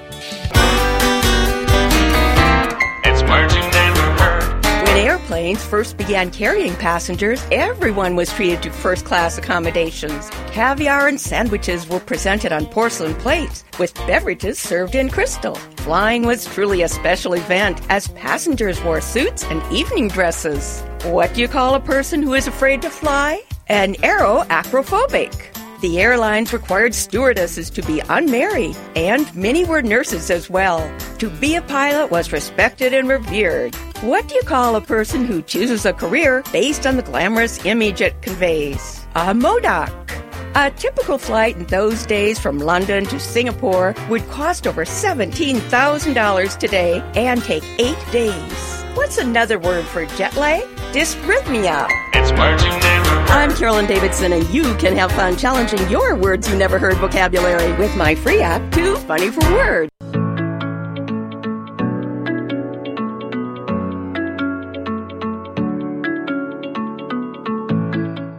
[3.04, 4.64] It's words you never heard.
[4.86, 10.28] When airplanes first began carrying passengers, everyone was treated to first class accommodations.
[10.48, 15.54] Caviar and sandwiches were presented on porcelain plates, with beverages served in crystal.
[15.76, 20.82] Flying was truly a special event as passengers wore suits and evening dresses.
[21.04, 23.42] What do you call a person who is afraid to fly?
[23.68, 25.32] An aeroacrophobic.
[25.80, 30.80] The airlines required stewardesses to be unmarried, and many were nurses as well.
[31.18, 33.74] To be a pilot was respected and revered.
[34.02, 38.02] What do you call a person who chooses a career based on the glamorous image
[38.02, 39.06] it conveys?
[39.14, 40.12] A Modoc.
[40.54, 47.02] A typical flight in those days from London to Singapore would cost over $17,000 today
[47.16, 48.83] and take eight days.
[48.94, 50.62] What's another word for jet lag?
[50.92, 51.88] Dysrhythmia.
[52.12, 53.30] It's words you never heard.
[53.30, 57.72] I'm Carolyn Davidson, and you can have fun challenging your words you never heard vocabulary
[57.72, 59.90] with my free app, Too Funny for Words.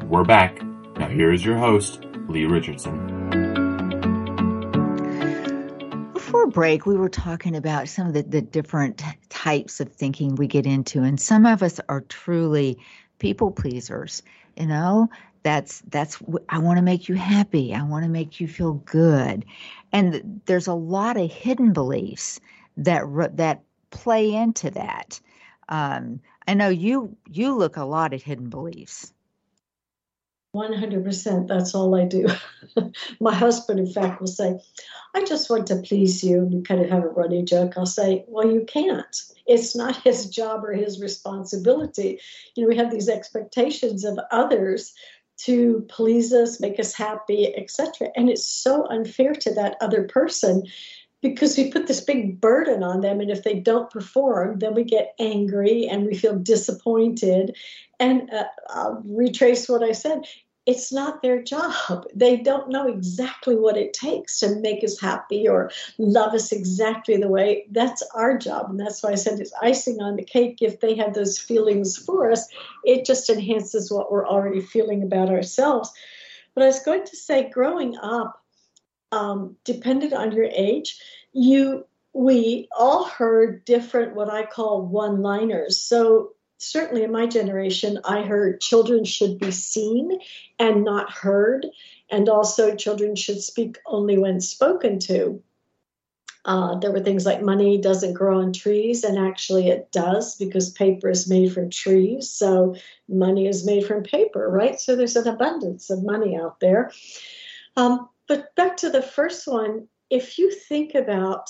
[0.09, 0.61] We're back.
[0.97, 3.04] Now here is your host, Lee Richardson.
[6.55, 10.65] Break, we were talking about some of the, the different types of thinking we get
[10.65, 12.79] into, and some of us are truly
[13.19, 14.23] people pleasers.
[14.55, 15.09] You know,
[15.43, 17.75] that's that's I want to make you happy.
[17.75, 19.45] I want to make you feel good,
[19.91, 22.39] and there's a lot of hidden beliefs
[22.77, 23.03] that
[23.35, 25.19] that play into that.
[25.67, 29.11] Um, I know you you look a lot at hidden beliefs.
[30.55, 31.47] 100%.
[31.47, 32.27] That's all I do.
[33.19, 34.59] My husband, in fact, will say,
[35.13, 36.45] I just want to please you.
[36.45, 37.73] We kind of have a running joke.
[37.77, 39.15] I'll say, Well, you can't.
[39.45, 42.19] It's not his job or his responsibility.
[42.55, 44.93] You know, we have these expectations of others
[45.37, 48.09] to please us, make us happy, etc.
[48.15, 50.63] And it's so unfair to that other person
[51.21, 54.83] because we put this big burden on them and if they don't perform then we
[54.83, 57.55] get angry and we feel disappointed
[57.99, 60.21] and uh, i'll retrace what i said
[60.65, 62.05] it's not their job.
[62.15, 67.17] They don't know exactly what it takes to make us happy or love us exactly
[67.17, 67.67] the way.
[67.71, 68.69] That's our job.
[68.69, 70.57] And that's why I said it's icing on the cake.
[70.61, 72.47] If they have those feelings for us,
[72.83, 75.91] it just enhances what we're already feeling about ourselves.
[76.53, 78.41] But I was going to say, growing up,
[79.11, 80.99] um, on your age,
[81.33, 85.77] you we all heard different what I call one-liners.
[85.77, 90.19] So certainly in my generation, I heard children should be seen
[90.59, 91.67] and not heard,
[92.09, 95.41] and also children should speak only when spoken to.
[96.45, 100.69] Uh, there were things like money doesn't grow on trees, and actually it does because
[100.69, 102.29] paper is made from trees.
[102.29, 102.75] So
[103.09, 104.79] money is made from paper, right?
[104.79, 106.91] So there's an abundance of money out there.
[107.75, 111.49] Um, but back to the first one, if you think about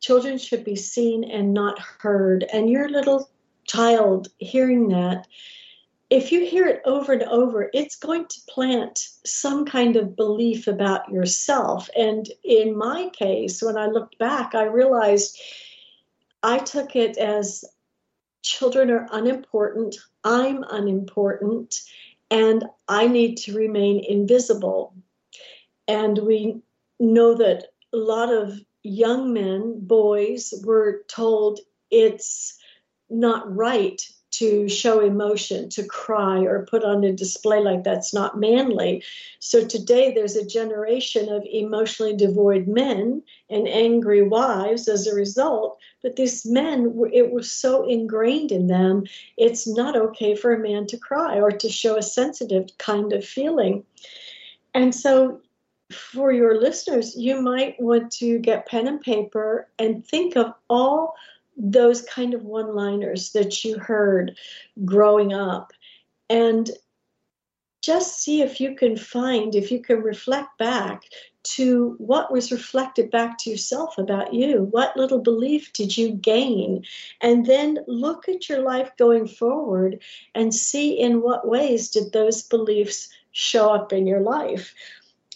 [0.00, 3.28] children should be seen and not heard, and your little
[3.72, 5.26] child hearing that,
[6.10, 10.66] if you hear it over and over, it's going to plant some kind of belief
[10.66, 11.88] about yourself.
[11.96, 15.40] And in my case, when I looked back, I realized
[16.42, 17.64] I took it as
[18.42, 21.80] children are unimportant, I'm unimportant,
[22.30, 24.94] and I need to remain invisible.
[25.88, 26.60] And we
[27.00, 32.58] know that a lot of young men, boys, were told it's
[33.12, 34.00] not right
[34.32, 39.04] to show emotion, to cry or put on a display like that's not manly.
[39.40, 45.78] So today there's a generation of emotionally devoid men and angry wives as a result.
[46.02, 49.04] But these men, it was so ingrained in them,
[49.36, 53.24] it's not okay for a man to cry or to show a sensitive kind of
[53.24, 53.84] feeling.
[54.72, 55.42] And so
[55.92, 61.14] for your listeners, you might want to get pen and paper and think of all
[61.56, 64.36] those kind of one liners that you heard
[64.84, 65.72] growing up
[66.30, 66.70] and
[67.82, 71.02] just see if you can find, if you can reflect back
[71.42, 74.62] to what was reflected back to yourself about you.
[74.70, 76.84] What little belief did you gain?
[77.20, 80.00] And then look at your life going forward
[80.34, 84.72] and see in what ways did those beliefs show up in your life.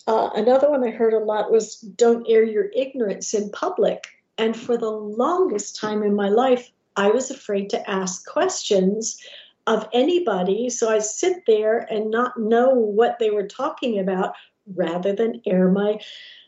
[0.07, 4.07] Uh, another one I heard a lot was don't air your ignorance in public.
[4.39, 9.19] And for the longest time in my life, I was afraid to ask questions
[9.67, 10.71] of anybody.
[10.71, 14.35] So I sit there and not know what they were talking about
[14.75, 16.01] rather than air my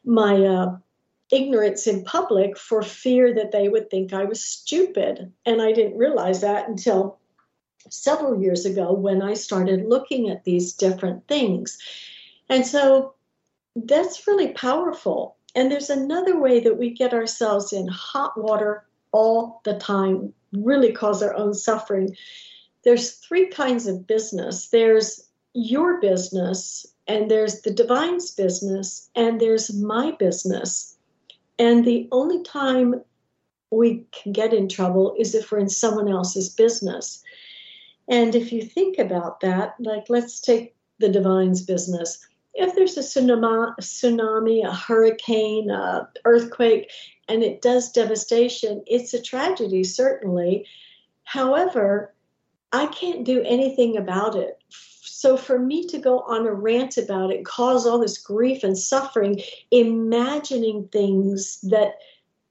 [0.04, 0.76] my uh,
[1.30, 5.32] ignorance in public for fear that they would think I was stupid.
[5.44, 7.18] And I didn't realize that until
[7.90, 11.78] several years ago when I started looking at these different things.
[12.48, 13.14] And so
[13.76, 15.36] that's really powerful.
[15.54, 20.92] And there's another way that we get ourselves in hot water all the time, really
[20.92, 22.16] cause our own suffering.
[22.84, 29.74] There's three kinds of business there's your business, and there's the divine's business, and there's
[29.74, 30.96] my business.
[31.58, 33.02] And the only time
[33.70, 37.22] we can get in trouble is if we're in someone else's business.
[38.08, 42.24] And if you think about that, like let's take the divine's business
[42.58, 46.90] if there's a tsunami, a, hurricane, a earthquake,
[47.28, 50.66] and it does devastation, it's a tragedy, certainly.
[51.24, 52.14] However,
[52.72, 54.58] I can't do anything about it.
[54.70, 58.76] So for me to go on a rant about it, cause all this grief and
[58.76, 59.40] suffering,
[59.70, 61.94] imagining things that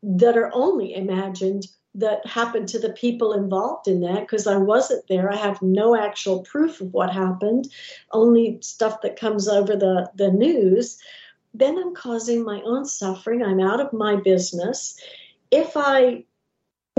[0.03, 1.67] that are only imagined
[1.97, 5.31] that happened to the people involved in that because I wasn't there.
[5.31, 7.67] I have no actual proof of what happened,
[8.11, 10.99] only stuff that comes over the, the news.
[11.55, 13.43] Then I'm causing my own suffering.
[13.43, 15.01] I'm out of my business.
[15.49, 16.25] If I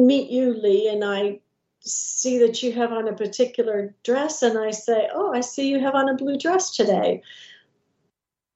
[0.01, 1.41] meet you, Lee, and I
[1.81, 5.79] see that you have on a particular dress and I say, Oh, I see you
[5.79, 7.23] have on a blue dress today.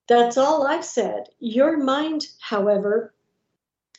[0.09, 1.29] That's all I've said.
[1.39, 3.15] Your mind, however,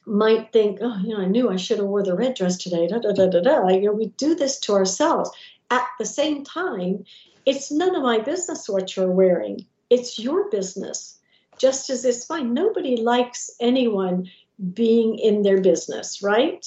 [0.05, 2.87] might think, oh, you know, I knew I should have wore the red dress today.
[2.87, 3.67] Da, da, da, da, da.
[3.69, 5.31] You know, we do this to ourselves.
[5.71, 7.05] At the same time,
[7.45, 9.65] it's none of my business what you're wearing.
[9.89, 11.19] It's your business.
[11.57, 12.53] Just as it's fine.
[12.53, 14.29] Nobody likes anyone
[14.73, 16.65] being in their business, right?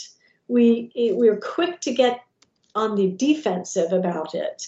[0.48, 2.20] We we're quick to get
[2.74, 4.66] on the defensive about it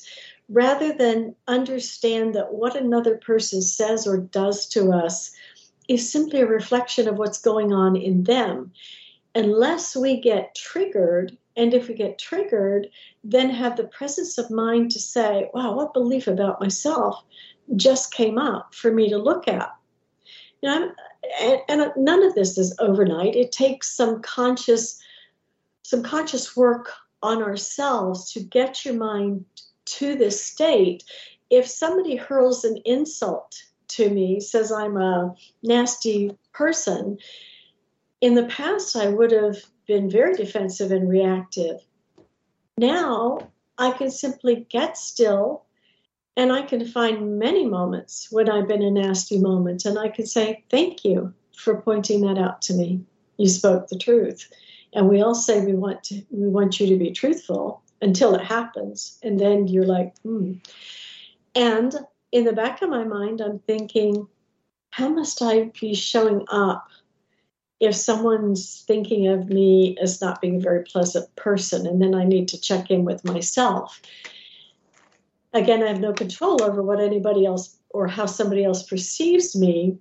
[0.48, 5.30] rather than understand that what another person says or does to us
[5.88, 8.72] is simply a reflection of what's going on in them.
[9.34, 12.88] Unless we get triggered, and if we get triggered,
[13.24, 17.24] then have the presence of mind to say, wow, what belief about myself
[17.76, 19.74] just came up for me to look at?
[20.62, 20.92] And
[21.96, 23.36] none of this is overnight.
[23.36, 25.00] It takes some conscious,
[25.82, 26.90] some conscious work
[27.22, 29.44] on ourselves to get your mind
[29.84, 31.04] to this state.
[31.50, 37.18] If somebody hurls an insult to me, says I'm a nasty person,
[38.20, 41.80] in the past I would have been very defensive and reactive.
[42.76, 45.64] Now I can simply get still
[46.36, 50.26] and I can find many moments when I've been a nasty moment and I can
[50.26, 53.00] say, Thank you for pointing that out to me.
[53.36, 54.48] You spoke the truth.
[54.92, 58.44] And we all say we want to we want you to be truthful until it
[58.44, 59.18] happens.
[59.22, 60.54] And then you're like, hmm.
[61.54, 61.94] And
[62.32, 64.28] in the back of my mind, I'm thinking,
[64.90, 66.88] how must I be showing up
[67.80, 71.86] if someone's thinking of me as not being a very pleasant person?
[71.86, 74.00] And then I need to check in with myself.
[75.54, 79.98] Again, I have no control over what anybody else or how somebody else perceives me.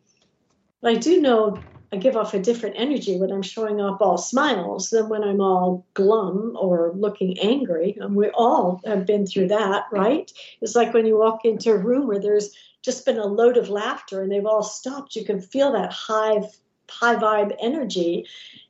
[0.81, 1.59] But I do know
[1.91, 5.39] I give off a different energy when I'm showing up all smiles than when I'm
[5.39, 7.97] all glum or looking angry.
[7.99, 10.29] And we all have been through that, right?
[10.61, 13.69] It's like when you walk into a room where there's just been a load of
[13.69, 16.41] laughter and they've all stopped, you can feel that high
[16.89, 18.25] high vibe energy.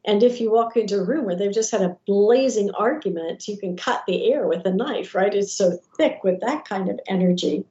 [0.05, 3.57] And if you walk into a room where they've just had a blazing argument, you
[3.57, 5.34] can cut the air with a knife, right?
[5.34, 7.63] It's so thick with that kind of energy.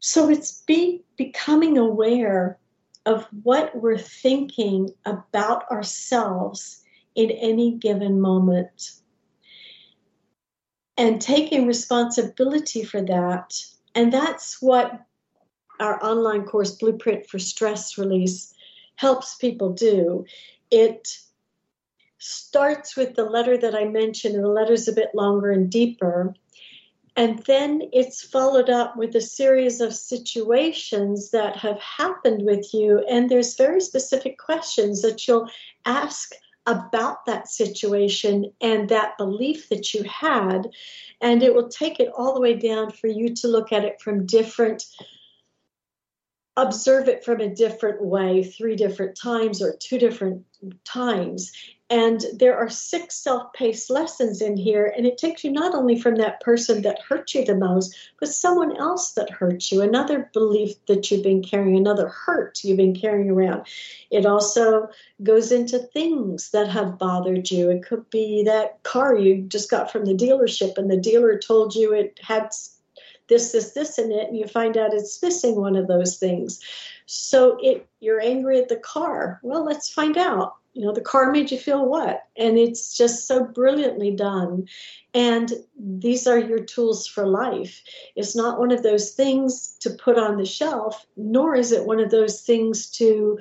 [0.00, 2.58] So it's be becoming aware
[3.06, 6.82] of what we're thinking about ourselves
[7.14, 8.92] in any given moment.
[10.96, 13.64] And taking responsibility for that.
[13.94, 15.00] And that's what
[15.80, 18.54] our online course, Blueprint for Stress Release,
[18.96, 20.24] helps people do.
[20.70, 21.18] It
[22.18, 26.34] starts with the letter that I mentioned, and the letter's a bit longer and deeper.
[27.14, 33.04] And then it's followed up with a series of situations that have happened with you.
[33.08, 35.50] And there's very specific questions that you'll
[35.84, 36.32] ask
[36.64, 40.70] about that situation and that belief that you had.
[41.20, 44.00] And it will take it all the way down for you to look at it
[44.00, 44.84] from different
[46.56, 50.44] observe it from a different way three different times or two different
[50.84, 51.50] times
[51.92, 56.00] and there are six self paced lessons in here, and it takes you not only
[56.00, 60.30] from that person that hurt you the most, but someone else that hurt you, another
[60.32, 63.66] belief that you've been carrying, another hurt you've been carrying around.
[64.10, 64.88] It also
[65.22, 67.68] goes into things that have bothered you.
[67.68, 71.74] It could be that car you just got from the dealership, and the dealer told
[71.74, 72.52] you it had
[73.28, 76.58] this, this, this in it, and you find out it's missing one of those things.
[77.04, 79.40] So it you're angry at the car.
[79.42, 82.24] Well, let's find out you know the car made you feel what?
[82.36, 84.68] And it's just so brilliantly done.
[85.14, 87.82] And these are your tools for life.
[88.16, 92.00] It's not one of those things to put on the shelf nor is it one
[92.00, 93.38] of those things to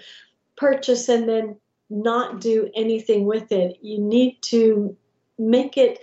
[0.55, 1.57] purchase and then
[1.89, 3.77] not do anything with it.
[3.81, 4.95] You need to
[5.37, 5.99] make it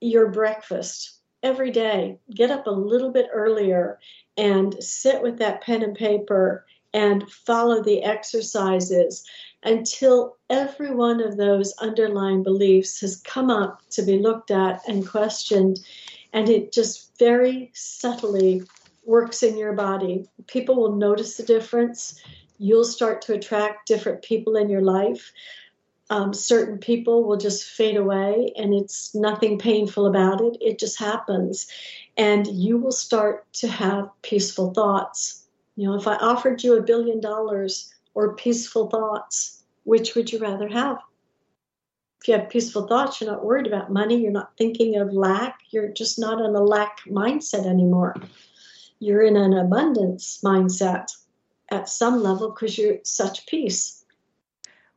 [0.00, 2.18] your breakfast every day.
[2.34, 3.98] Get up a little bit earlier
[4.36, 9.24] and sit with that pen and paper and follow the exercises
[9.66, 15.06] until every one of those underlying beliefs has come up to be looked at and
[15.06, 15.80] questioned.
[16.32, 18.62] And it just very subtly
[19.04, 20.28] works in your body.
[20.46, 22.22] People will notice the difference.
[22.58, 25.32] You'll start to attract different people in your life.
[26.10, 30.56] Um, certain people will just fade away and it's nothing painful about it.
[30.60, 31.66] It just happens.
[32.16, 35.42] And you will start to have peaceful thoughts.
[35.74, 39.55] You know, if I offered you a billion dollars or peaceful thoughts,
[39.86, 40.98] which would you rather have?
[42.20, 45.60] If you have peaceful thoughts, you're not worried about money, you're not thinking of lack,
[45.70, 48.16] you're just not in a lack mindset anymore.
[48.98, 51.06] You're in an abundance mindset
[51.70, 54.04] at some level because you're such peace.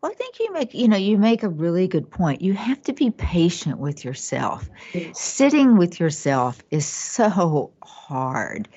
[0.02, 2.42] Well, I think you make, you know, you make a really good point.
[2.42, 4.68] You have to be patient with yourself.
[5.14, 8.70] Sitting with yourself is so hard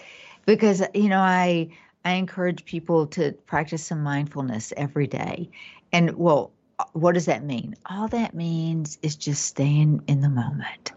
[0.44, 1.70] because, you know, I
[2.04, 5.48] I encourage people to practice some mindfulness every day.
[5.92, 7.76] And well, uh, what does that mean?
[7.86, 10.92] All that means is just staying in the moment.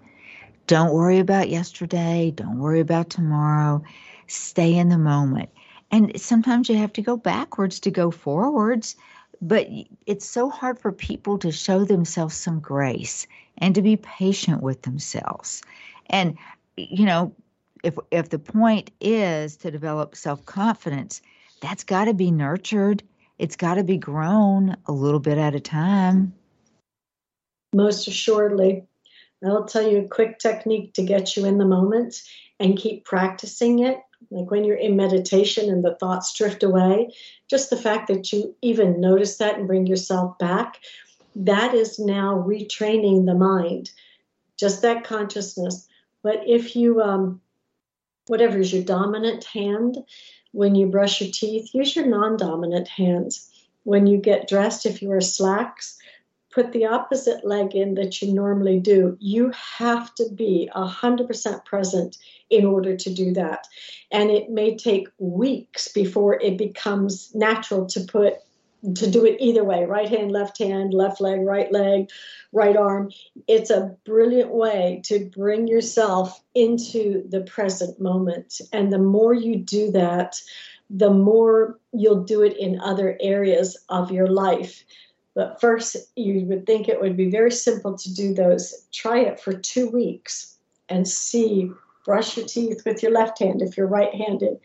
[0.68, 3.84] Don't worry about yesterday, don't worry about tomorrow.
[4.28, 5.50] Stay in the moment.
[5.92, 8.96] And sometimes you have to go backwards to go forwards
[9.42, 9.68] but
[10.06, 13.28] it's so hard for people to show themselves some grace
[13.58, 15.62] and to be patient with themselves.
[16.08, 16.38] And
[16.78, 17.34] you know,
[17.84, 21.22] if if the point is to develop self-confidence,
[21.62, 23.04] that's got to be nurtured.
[23.38, 26.34] It's got to be grown a little bit at a time.
[27.74, 28.86] Most assuredly.
[29.46, 32.24] I'll tell you a quick technique to get you in the moment
[32.60, 34.00] and keep practicing it
[34.32, 37.10] like when you're in meditation and the thoughts drift away,
[37.50, 40.80] just the fact that you even notice that and bring yourself back,
[41.36, 43.92] that is now retraining the mind,
[44.58, 45.88] just that consciousness.
[46.24, 47.42] But if you, um,
[48.28, 49.98] whatever is your dominant hand,
[50.56, 53.52] when you brush your teeth, use your non dominant hands.
[53.84, 55.98] When you get dressed, if you wear slacks,
[56.50, 59.18] put the opposite leg in that you normally do.
[59.20, 62.18] You have to be 100% present
[62.50, 63.68] in order to do that.
[64.12, 68.36] And it may take weeks before it becomes natural to put
[68.94, 72.10] to do it either way right hand left hand left leg right leg
[72.52, 73.12] right arm.
[73.48, 78.62] It's a brilliant way to bring yourself into the present moment.
[78.72, 80.40] And the more you do that
[80.90, 84.84] the more you'll do it in other areas of your life.
[85.34, 88.86] But first you would think it would be very simple to do those.
[88.94, 90.58] Try it for two weeks
[90.90, 91.72] and see.
[92.06, 94.60] Brush your teeth with your left hand if you're right handed.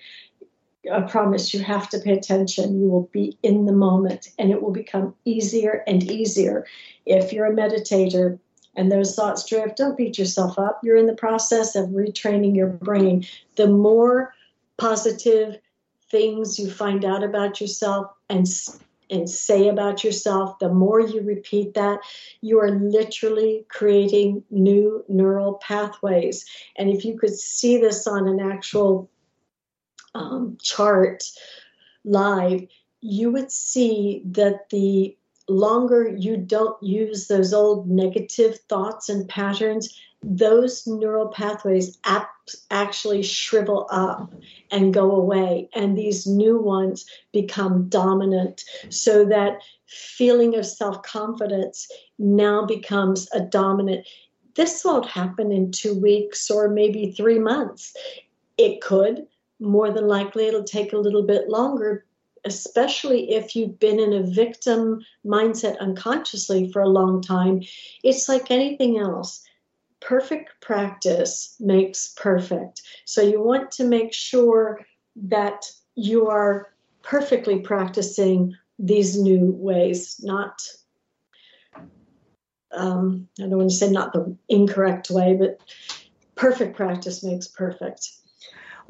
[0.91, 2.81] I promise you have to pay attention.
[2.81, 6.67] You will be in the moment and it will become easier and easier.
[7.05, 8.39] If you're a meditator
[8.77, 10.81] and those thoughts drift, don't beat yourself up.
[10.83, 13.27] You're in the process of retraining your brain.
[13.57, 14.35] The more
[14.79, 15.59] positive
[16.11, 18.47] things you find out about yourself and
[19.11, 21.99] and say about yourself, the more you repeat that,
[22.43, 26.45] you are literally creating new neural pathways.
[26.77, 29.11] And if you could see this on an actual
[30.15, 31.25] um, chart
[32.05, 32.67] live,
[33.01, 35.17] you would see that the
[35.49, 42.29] longer you don't use those old negative thoughts and patterns, those neural pathways ap-
[42.71, 44.33] actually shrivel up
[44.71, 51.91] and go away, and these new ones become dominant, so that feeling of self confidence
[52.19, 54.07] now becomes a dominant.
[54.55, 57.95] This won't happen in two weeks or maybe three months.
[58.59, 59.27] It could.
[59.61, 62.05] More than likely, it'll take a little bit longer
[62.47, 67.61] especially if you've been in a victim mindset unconsciously for a long time,
[68.03, 69.45] it's like anything else
[70.01, 72.83] perfect practice makes perfect.
[73.05, 74.81] So you want to make sure
[75.17, 80.67] that you are perfectly practicing these new ways, not,
[82.73, 85.61] um, I don't want to say not the incorrect way, but
[86.35, 88.09] perfect practice makes perfect.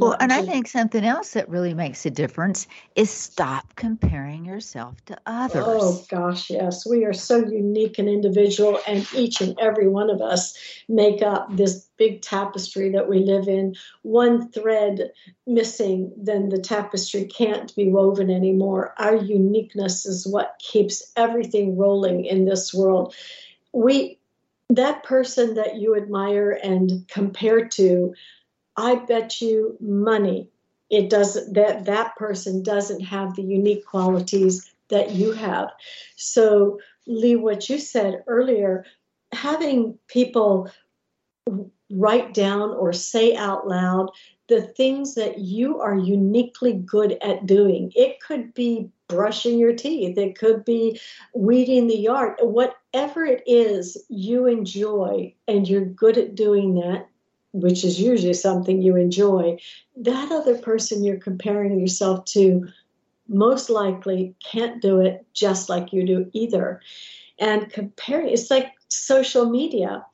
[0.01, 5.05] Well, and I think something else that really makes a difference is stop comparing yourself
[5.07, 5.65] to others.
[5.67, 6.87] Oh, gosh, yes.
[6.87, 10.57] We are so unique and individual, and each and every one of us
[10.89, 13.77] make up this big tapestry that we live in.
[14.03, 15.13] One thread
[15.47, 18.95] missing, then the tapestry can't be woven anymore.
[18.99, 23.15] Our uniqueness is what keeps everything rolling in this world.
[23.75, 24.19] We,
[24.71, 28.15] that person that you admire and compare to,
[28.81, 30.49] I bet you money
[30.91, 35.71] it doesn't that that person doesn't have the unique qualities that you have.
[36.17, 38.85] So Lee, what you said earlier,
[39.33, 40.71] having people
[41.91, 44.11] write down or say out loud
[44.49, 47.93] the things that you are uniquely good at doing.
[47.95, 51.01] It could be brushing your teeth, it could be
[51.35, 57.09] weeding the yard, whatever it is you enjoy and you're good at doing that,
[57.53, 59.59] which is usually something you enjoy,
[59.97, 62.67] that other person you're comparing yourself to
[63.29, 66.81] most likely can't do it just like you do either.
[67.39, 70.05] And comparing, it's like social media.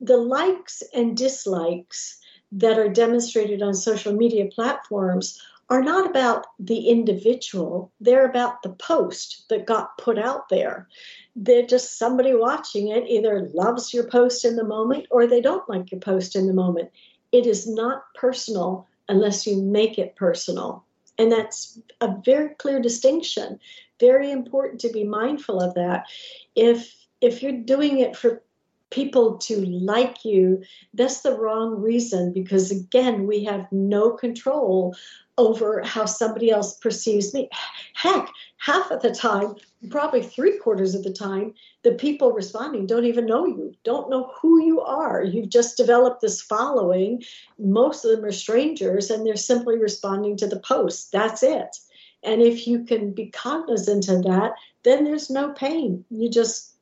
[0.00, 2.18] The likes and dislikes
[2.52, 8.70] that are demonstrated on social media platforms are not about the individual, they're about the
[8.70, 10.88] post that got put out there
[11.36, 15.68] they're just somebody watching it either loves your post in the moment or they don't
[15.68, 16.90] like your post in the moment.
[17.32, 20.84] It is not personal unless you make it personal.
[21.18, 23.58] And that's a very clear distinction
[24.00, 26.06] very important to be mindful of that.
[26.54, 28.42] If if you're doing it for
[28.90, 30.62] people to like you,
[30.92, 34.94] that's the wrong reason because again, we have no control
[35.36, 37.48] over how somebody else perceives me.
[37.94, 39.56] Heck, half of the time,
[39.90, 44.32] probably three quarters of the time, the people responding don't even know you, don't know
[44.40, 45.22] who you are.
[45.22, 47.22] You've just developed this following.
[47.58, 51.10] Most of them are strangers and they're simply responding to the post.
[51.10, 51.76] That's it.
[52.22, 56.04] And if you can be cognizant of that, then there's no pain.
[56.10, 56.73] You just,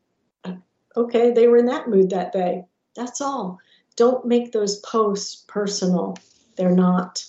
[0.96, 2.64] okay, they were in that mood that day.
[2.96, 3.58] That's all.
[3.96, 6.16] Don't make those posts personal.
[6.56, 7.24] They're not.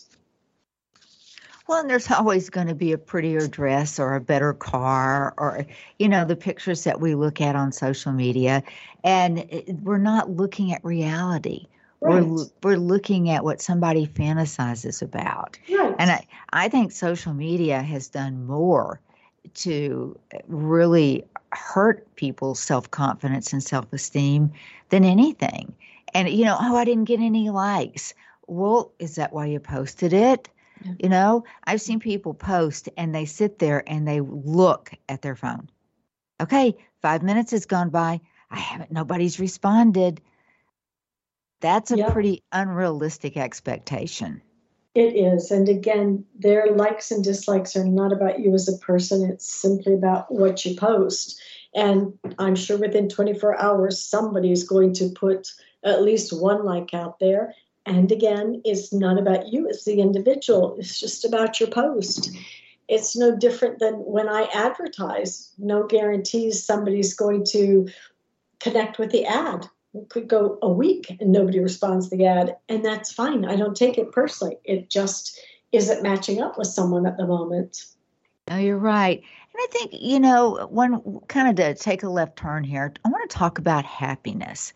[1.67, 5.65] Well, and there's always going to be a prettier dress or a better car or,
[5.97, 8.63] you know, the pictures that we look at on social media.
[9.03, 11.67] And we're not looking at reality.
[12.01, 12.21] Right.
[12.21, 15.57] We're, we're looking at what somebody fantasizes about.
[15.69, 15.95] Right.
[15.97, 18.99] And I, I think social media has done more
[19.55, 20.17] to
[20.47, 24.51] really hurt people's self confidence and self esteem
[24.89, 25.73] than anything.
[26.13, 28.13] And, you know, oh, I didn't get any likes.
[28.47, 30.49] Well, is that why you posted it?
[30.99, 35.35] You know, I've seen people post and they sit there and they look at their
[35.35, 35.69] phone.
[36.41, 38.19] Okay, five minutes has gone by.
[38.49, 40.21] I haven't, nobody's responded.
[41.61, 42.11] That's a yep.
[42.11, 44.41] pretty unrealistic expectation.
[44.95, 45.49] It is.
[45.49, 49.93] And again, their likes and dislikes are not about you as a person, it's simply
[49.93, 51.41] about what you post.
[51.73, 55.51] And I'm sure within 24 hours, somebody is going to put
[55.83, 57.55] at least one like out there.
[57.85, 62.31] And again, it's not about you as the individual, it's just about your post.
[62.87, 65.51] It's no different than when I advertise.
[65.57, 67.89] No guarantees somebody's going to
[68.59, 69.67] connect with the ad.
[70.09, 73.45] Could go a week and nobody responds to the ad, and that's fine.
[73.45, 74.57] I don't take it personally.
[74.63, 75.39] It just
[75.71, 77.85] isn't matching up with someone at the moment.
[78.49, 79.19] No, you're right.
[79.19, 83.09] And I think, you know, one kind of to take a left turn here, I
[83.09, 84.73] want to talk about happiness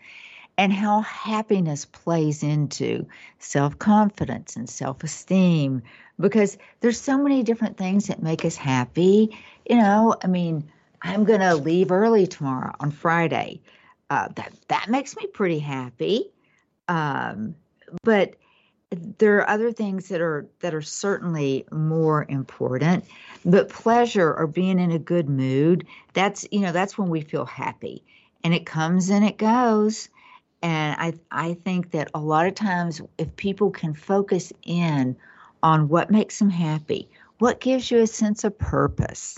[0.57, 3.07] and how happiness plays into
[3.39, 5.83] self confidence and self esteem
[6.19, 9.37] because there's so many different things that make us happy.
[9.69, 13.61] You know, I mean, I'm going to leave early tomorrow on Friday.
[14.09, 16.31] Uh, that that makes me pretty happy.
[16.87, 17.55] Um,
[18.03, 18.35] but
[19.17, 23.05] there are other things that are that are certainly more important.
[23.43, 27.45] But pleasure or being in a good mood, that's you know that's when we feel
[27.45, 28.03] happy,
[28.43, 30.09] and it comes and it goes.
[30.63, 35.15] And I, I think that a lot of times, if people can focus in
[35.61, 39.37] on what makes them happy, what gives you a sense of purpose,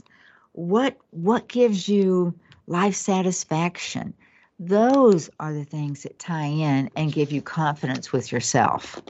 [0.54, 2.34] what what gives you
[2.68, 4.14] life satisfaction,
[4.60, 9.02] those are the things that tie in and give you confidence with yourself.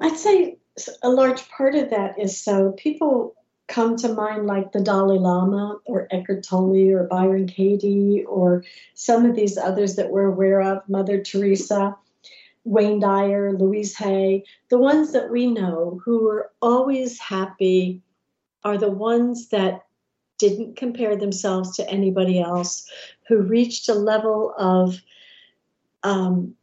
[0.00, 0.58] I'd say
[1.02, 3.34] a large part of that is so people
[3.68, 8.64] come to mind like the Dalai Lama or Eckhart Tolle or Byron Katie or
[8.94, 11.96] some of these others that we're aware of, Mother Teresa,
[12.64, 18.02] Wayne Dyer, Louise Hay, the ones that we know who are always happy
[18.64, 19.85] are the ones that
[20.38, 22.88] didn't compare themselves to anybody else,
[23.28, 25.00] who reached a level of
[26.02, 26.54] um,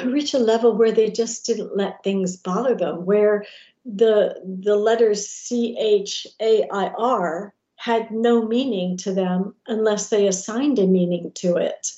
[0.00, 3.44] who reached a level where they just didn't let things bother them, where
[3.84, 10.28] the the letters C H A I R had no meaning to them unless they
[10.28, 11.90] assigned a meaning to it.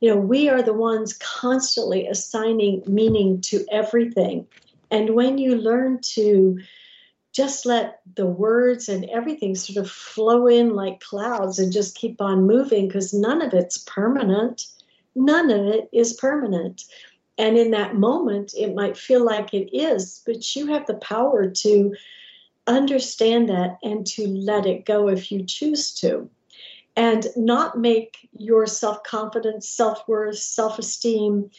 [0.00, 4.46] You know, we are the ones constantly assigning meaning to everything.
[4.90, 6.58] And when you learn to
[7.32, 12.20] just let the words and everything sort of flow in like clouds and just keep
[12.20, 14.66] on moving because none of it's permanent,
[15.14, 16.84] none of it is permanent.
[17.38, 21.48] And in that moment, it might feel like it is, but you have the power
[21.48, 21.94] to
[22.66, 26.28] understand that and to let it go if you choose to.
[26.94, 31.50] And not make your self confidence, self worth, self esteem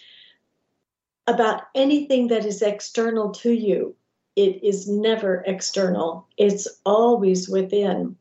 [1.26, 3.96] about anything that is external to you.
[4.36, 8.16] It is never external, it's always within.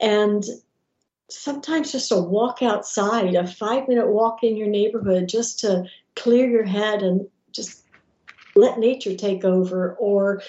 [0.00, 0.44] And
[1.28, 5.84] sometimes just a walk outside, a five minute walk in your neighborhood, just to
[6.16, 7.84] clear your head and just
[8.54, 10.42] let nature take over or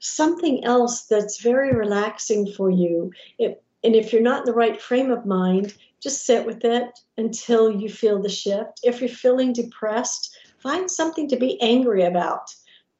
[0.00, 3.12] something else that's very relaxing for you.
[3.38, 6.98] It, and if you're not in the right frame of mind, just sit with it
[7.16, 8.80] until you feel the shift.
[8.82, 12.54] If you're feeling depressed, find something to be angry about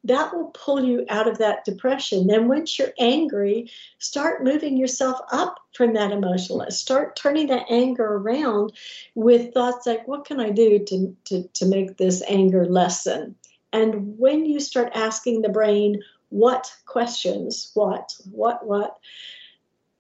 [0.08, 2.26] that will pull you out of that depression.
[2.26, 6.68] Then, once you're angry, start moving yourself up from that emotional.
[6.70, 8.72] Start turning that anger around
[9.14, 13.36] with thoughts like, what can I do to, to, to make this anger lessen?
[13.72, 18.98] And when you start asking the brain, what questions, what, what, what,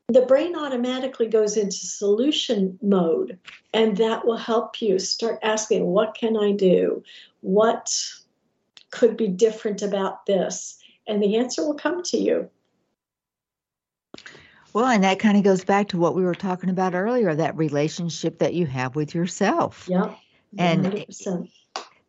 [0.08, 3.38] the brain automatically goes into solution mode
[3.74, 7.02] and that will help you start asking what can i do
[7.42, 7.94] what
[8.90, 12.48] could be different about this and the answer will come to you
[14.72, 17.56] well and that kind of goes back to what we were talking about earlier that
[17.56, 20.14] relationship that you have with yourself yeah
[20.56, 21.50] and 100%.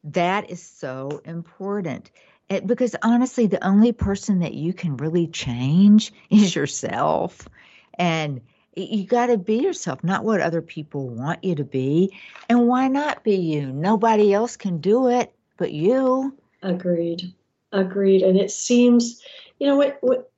[0.03, 2.11] that is so important
[2.49, 7.47] it, because honestly the only person that you can really change is yourself
[7.95, 8.41] and
[8.75, 12.15] you got to be yourself, not what other people want you to be.
[12.47, 13.73] And why not be you?
[13.73, 16.35] Nobody else can do it but you.
[16.61, 17.33] Agreed.
[17.71, 18.21] Agreed.
[18.21, 19.21] And it seems,
[19.59, 20.31] you know what, what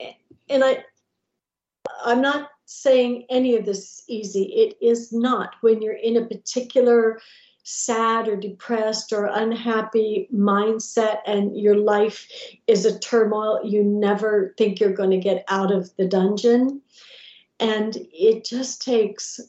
[0.49, 0.83] and I
[2.03, 4.43] I'm not saying any of this is easy.
[4.43, 7.19] It is not when you're in a particular
[7.63, 12.27] sad or depressed or unhappy mindset and your life
[12.67, 16.81] is a turmoil, you never think you're going to get out of the dungeon.
[17.59, 19.39] And it just takes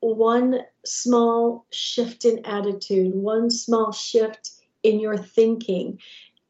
[0.00, 4.50] one small shift in attitude, one small shift
[4.82, 5.98] in your thinking,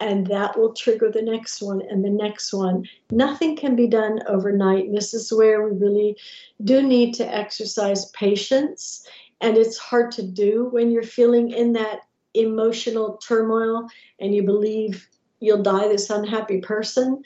[0.00, 2.88] and that will trigger the next one and the next one.
[3.10, 4.86] Nothing can be done overnight.
[4.86, 6.16] And this is where we really
[6.64, 9.06] do need to exercise patience.
[9.40, 12.00] And it's hard to do when you're feeling in that
[12.34, 15.08] emotional turmoil and you believe
[15.40, 17.22] you'll die this unhappy person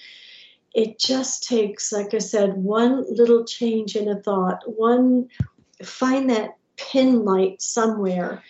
[0.76, 5.30] it just takes, like I said, one little change in a thought, one
[5.82, 8.42] find that pin light somewhere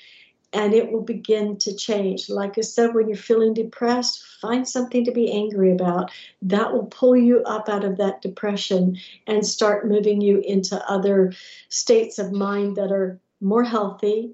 [0.56, 2.30] and it will begin to change.
[2.30, 6.10] Like I said, when you're feeling depressed, find something to be angry about.
[6.40, 8.96] That will pull you up out of that depression
[9.26, 11.34] and start moving you into other
[11.68, 14.32] states of mind that are more healthy,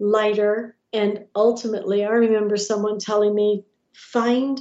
[0.00, 4.60] lighter, and ultimately, I remember someone telling me, find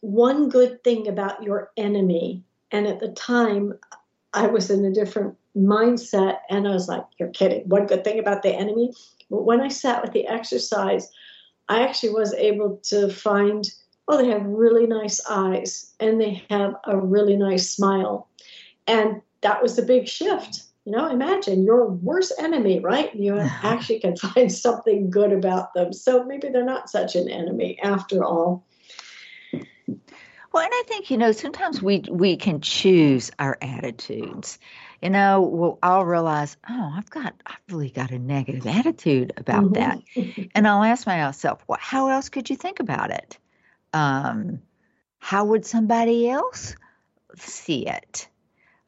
[0.00, 2.42] one good thing about your enemy.
[2.72, 3.78] And at the time,
[4.34, 7.68] I was in a different mindset and I was like, you're kidding.
[7.68, 8.92] One good thing about the enemy.
[9.30, 11.10] But when I sat with the exercise,
[11.68, 13.68] I actually was able to find,
[14.08, 18.28] oh, they have really nice eyes and they have a really nice smile.
[18.86, 20.62] And that was a big shift.
[20.84, 23.14] You know, imagine your worst enemy, right?
[23.14, 25.92] You actually can find something good about them.
[25.92, 28.64] So maybe they're not such an enemy after all.
[30.52, 34.58] Well, and I think you know sometimes we we can choose our attitudes.
[35.02, 39.64] You know, well, I'll realize, oh, I've got I've really got a negative attitude about
[39.64, 39.74] mm-hmm.
[39.74, 43.36] that, and I'll ask myself, well, how else could you think about it?
[43.92, 44.62] Um,
[45.18, 46.76] how would somebody else
[47.36, 48.28] see it?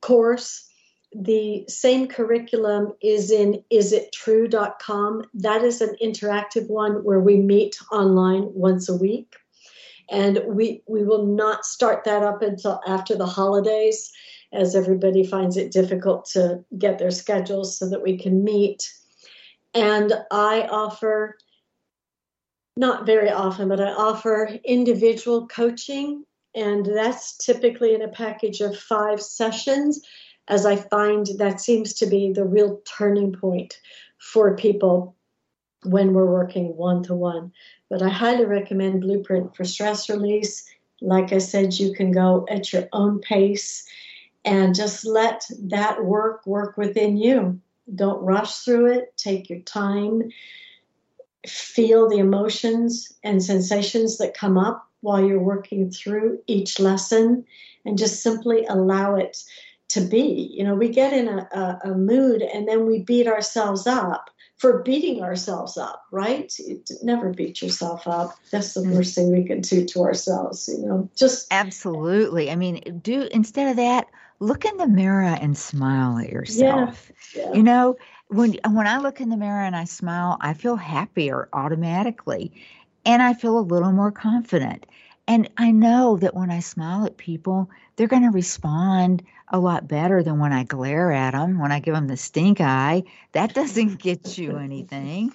[0.00, 0.69] course
[1.12, 5.24] the same curriculum is in isittrue.com.
[5.34, 9.34] That is an interactive one where we meet online once a week.
[10.08, 14.12] And we, we will not start that up until after the holidays,
[14.52, 18.92] as everybody finds it difficult to get their schedules so that we can meet.
[19.74, 21.38] And I offer,
[22.76, 26.24] not very often, but I offer individual coaching.
[26.54, 30.00] And that's typically in a package of five sessions
[30.48, 33.78] as I find that seems to be the real turning point
[34.18, 35.14] for people
[35.84, 37.52] when we're working one to one.
[37.88, 40.68] But I highly recommend Blueprint for Stress Release.
[41.00, 43.86] Like I said, you can go at your own pace
[44.44, 47.60] and just let that work work within you.
[47.94, 50.30] Don't rush through it, take your time,
[51.46, 57.44] feel the emotions and sensations that come up while you're working through each lesson,
[57.84, 59.42] and just simply allow it
[59.90, 60.50] to be.
[60.52, 64.30] You know, we get in a, a, a mood and then we beat ourselves up
[64.58, 66.52] for beating ourselves up, right?
[67.02, 68.36] never beat yourself up.
[68.52, 68.94] That's the Mm.
[68.94, 71.08] worst thing we can do to ourselves, you know.
[71.16, 72.50] Just Absolutely.
[72.50, 77.10] I mean, do instead of that, look in the mirror and smile at yourself.
[77.34, 77.54] yeah.
[77.54, 77.96] You know,
[78.28, 82.52] when when I look in the mirror and I smile, I feel happier automatically
[83.04, 84.86] and I feel a little more confident.
[85.26, 89.88] And I know that when I smile at people, they're going to respond a lot
[89.88, 93.02] better than when I glare at them, when I give them the stink eye.
[93.32, 95.32] That doesn't get you anything.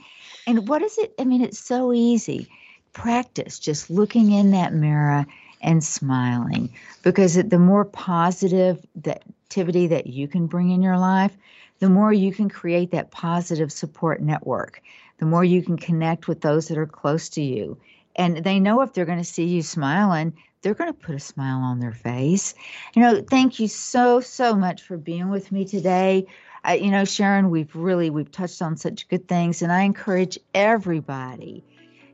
[0.47, 1.13] And what is it?
[1.19, 2.47] I mean, it's so easy.
[2.93, 5.25] Practice just looking in that mirror
[5.61, 11.35] and smiling because the more positive the activity that you can bring in your life,
[11.79, 14.81] the more you can create that positive support network,
[15.17, 17.77] the more you can connect with those that are close to you.
[18.15, 20.33] And they know if they're going to see you smiling,
[20.65, 22.55] they're going to put a smile on their face.
[22.95, 26.25] You know, thank you so, so much for being with me today.
[26.67, 31.63] You know, Sharon, we've really we've touched on such good things, and I encourage everybody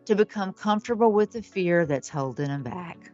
[0.04, 3.10] to become comfortable with the fear that's holding them back.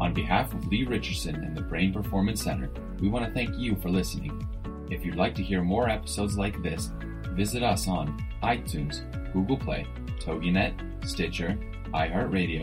[0.00, 3.74] On behalf of Lee Richardson and the Brain Performance Center, we want to thank you
[3.74, 4.46] for listening.
[4.90, 6.90] If you'd like to hear more episodes like this,
[7.30, 9.00] visit us on iTunes,
[9.32, 9.86] Google Play,
[10.18, 11.56] TogiNet, Stitcher,
[11.94, 12.58] iHeartRadio,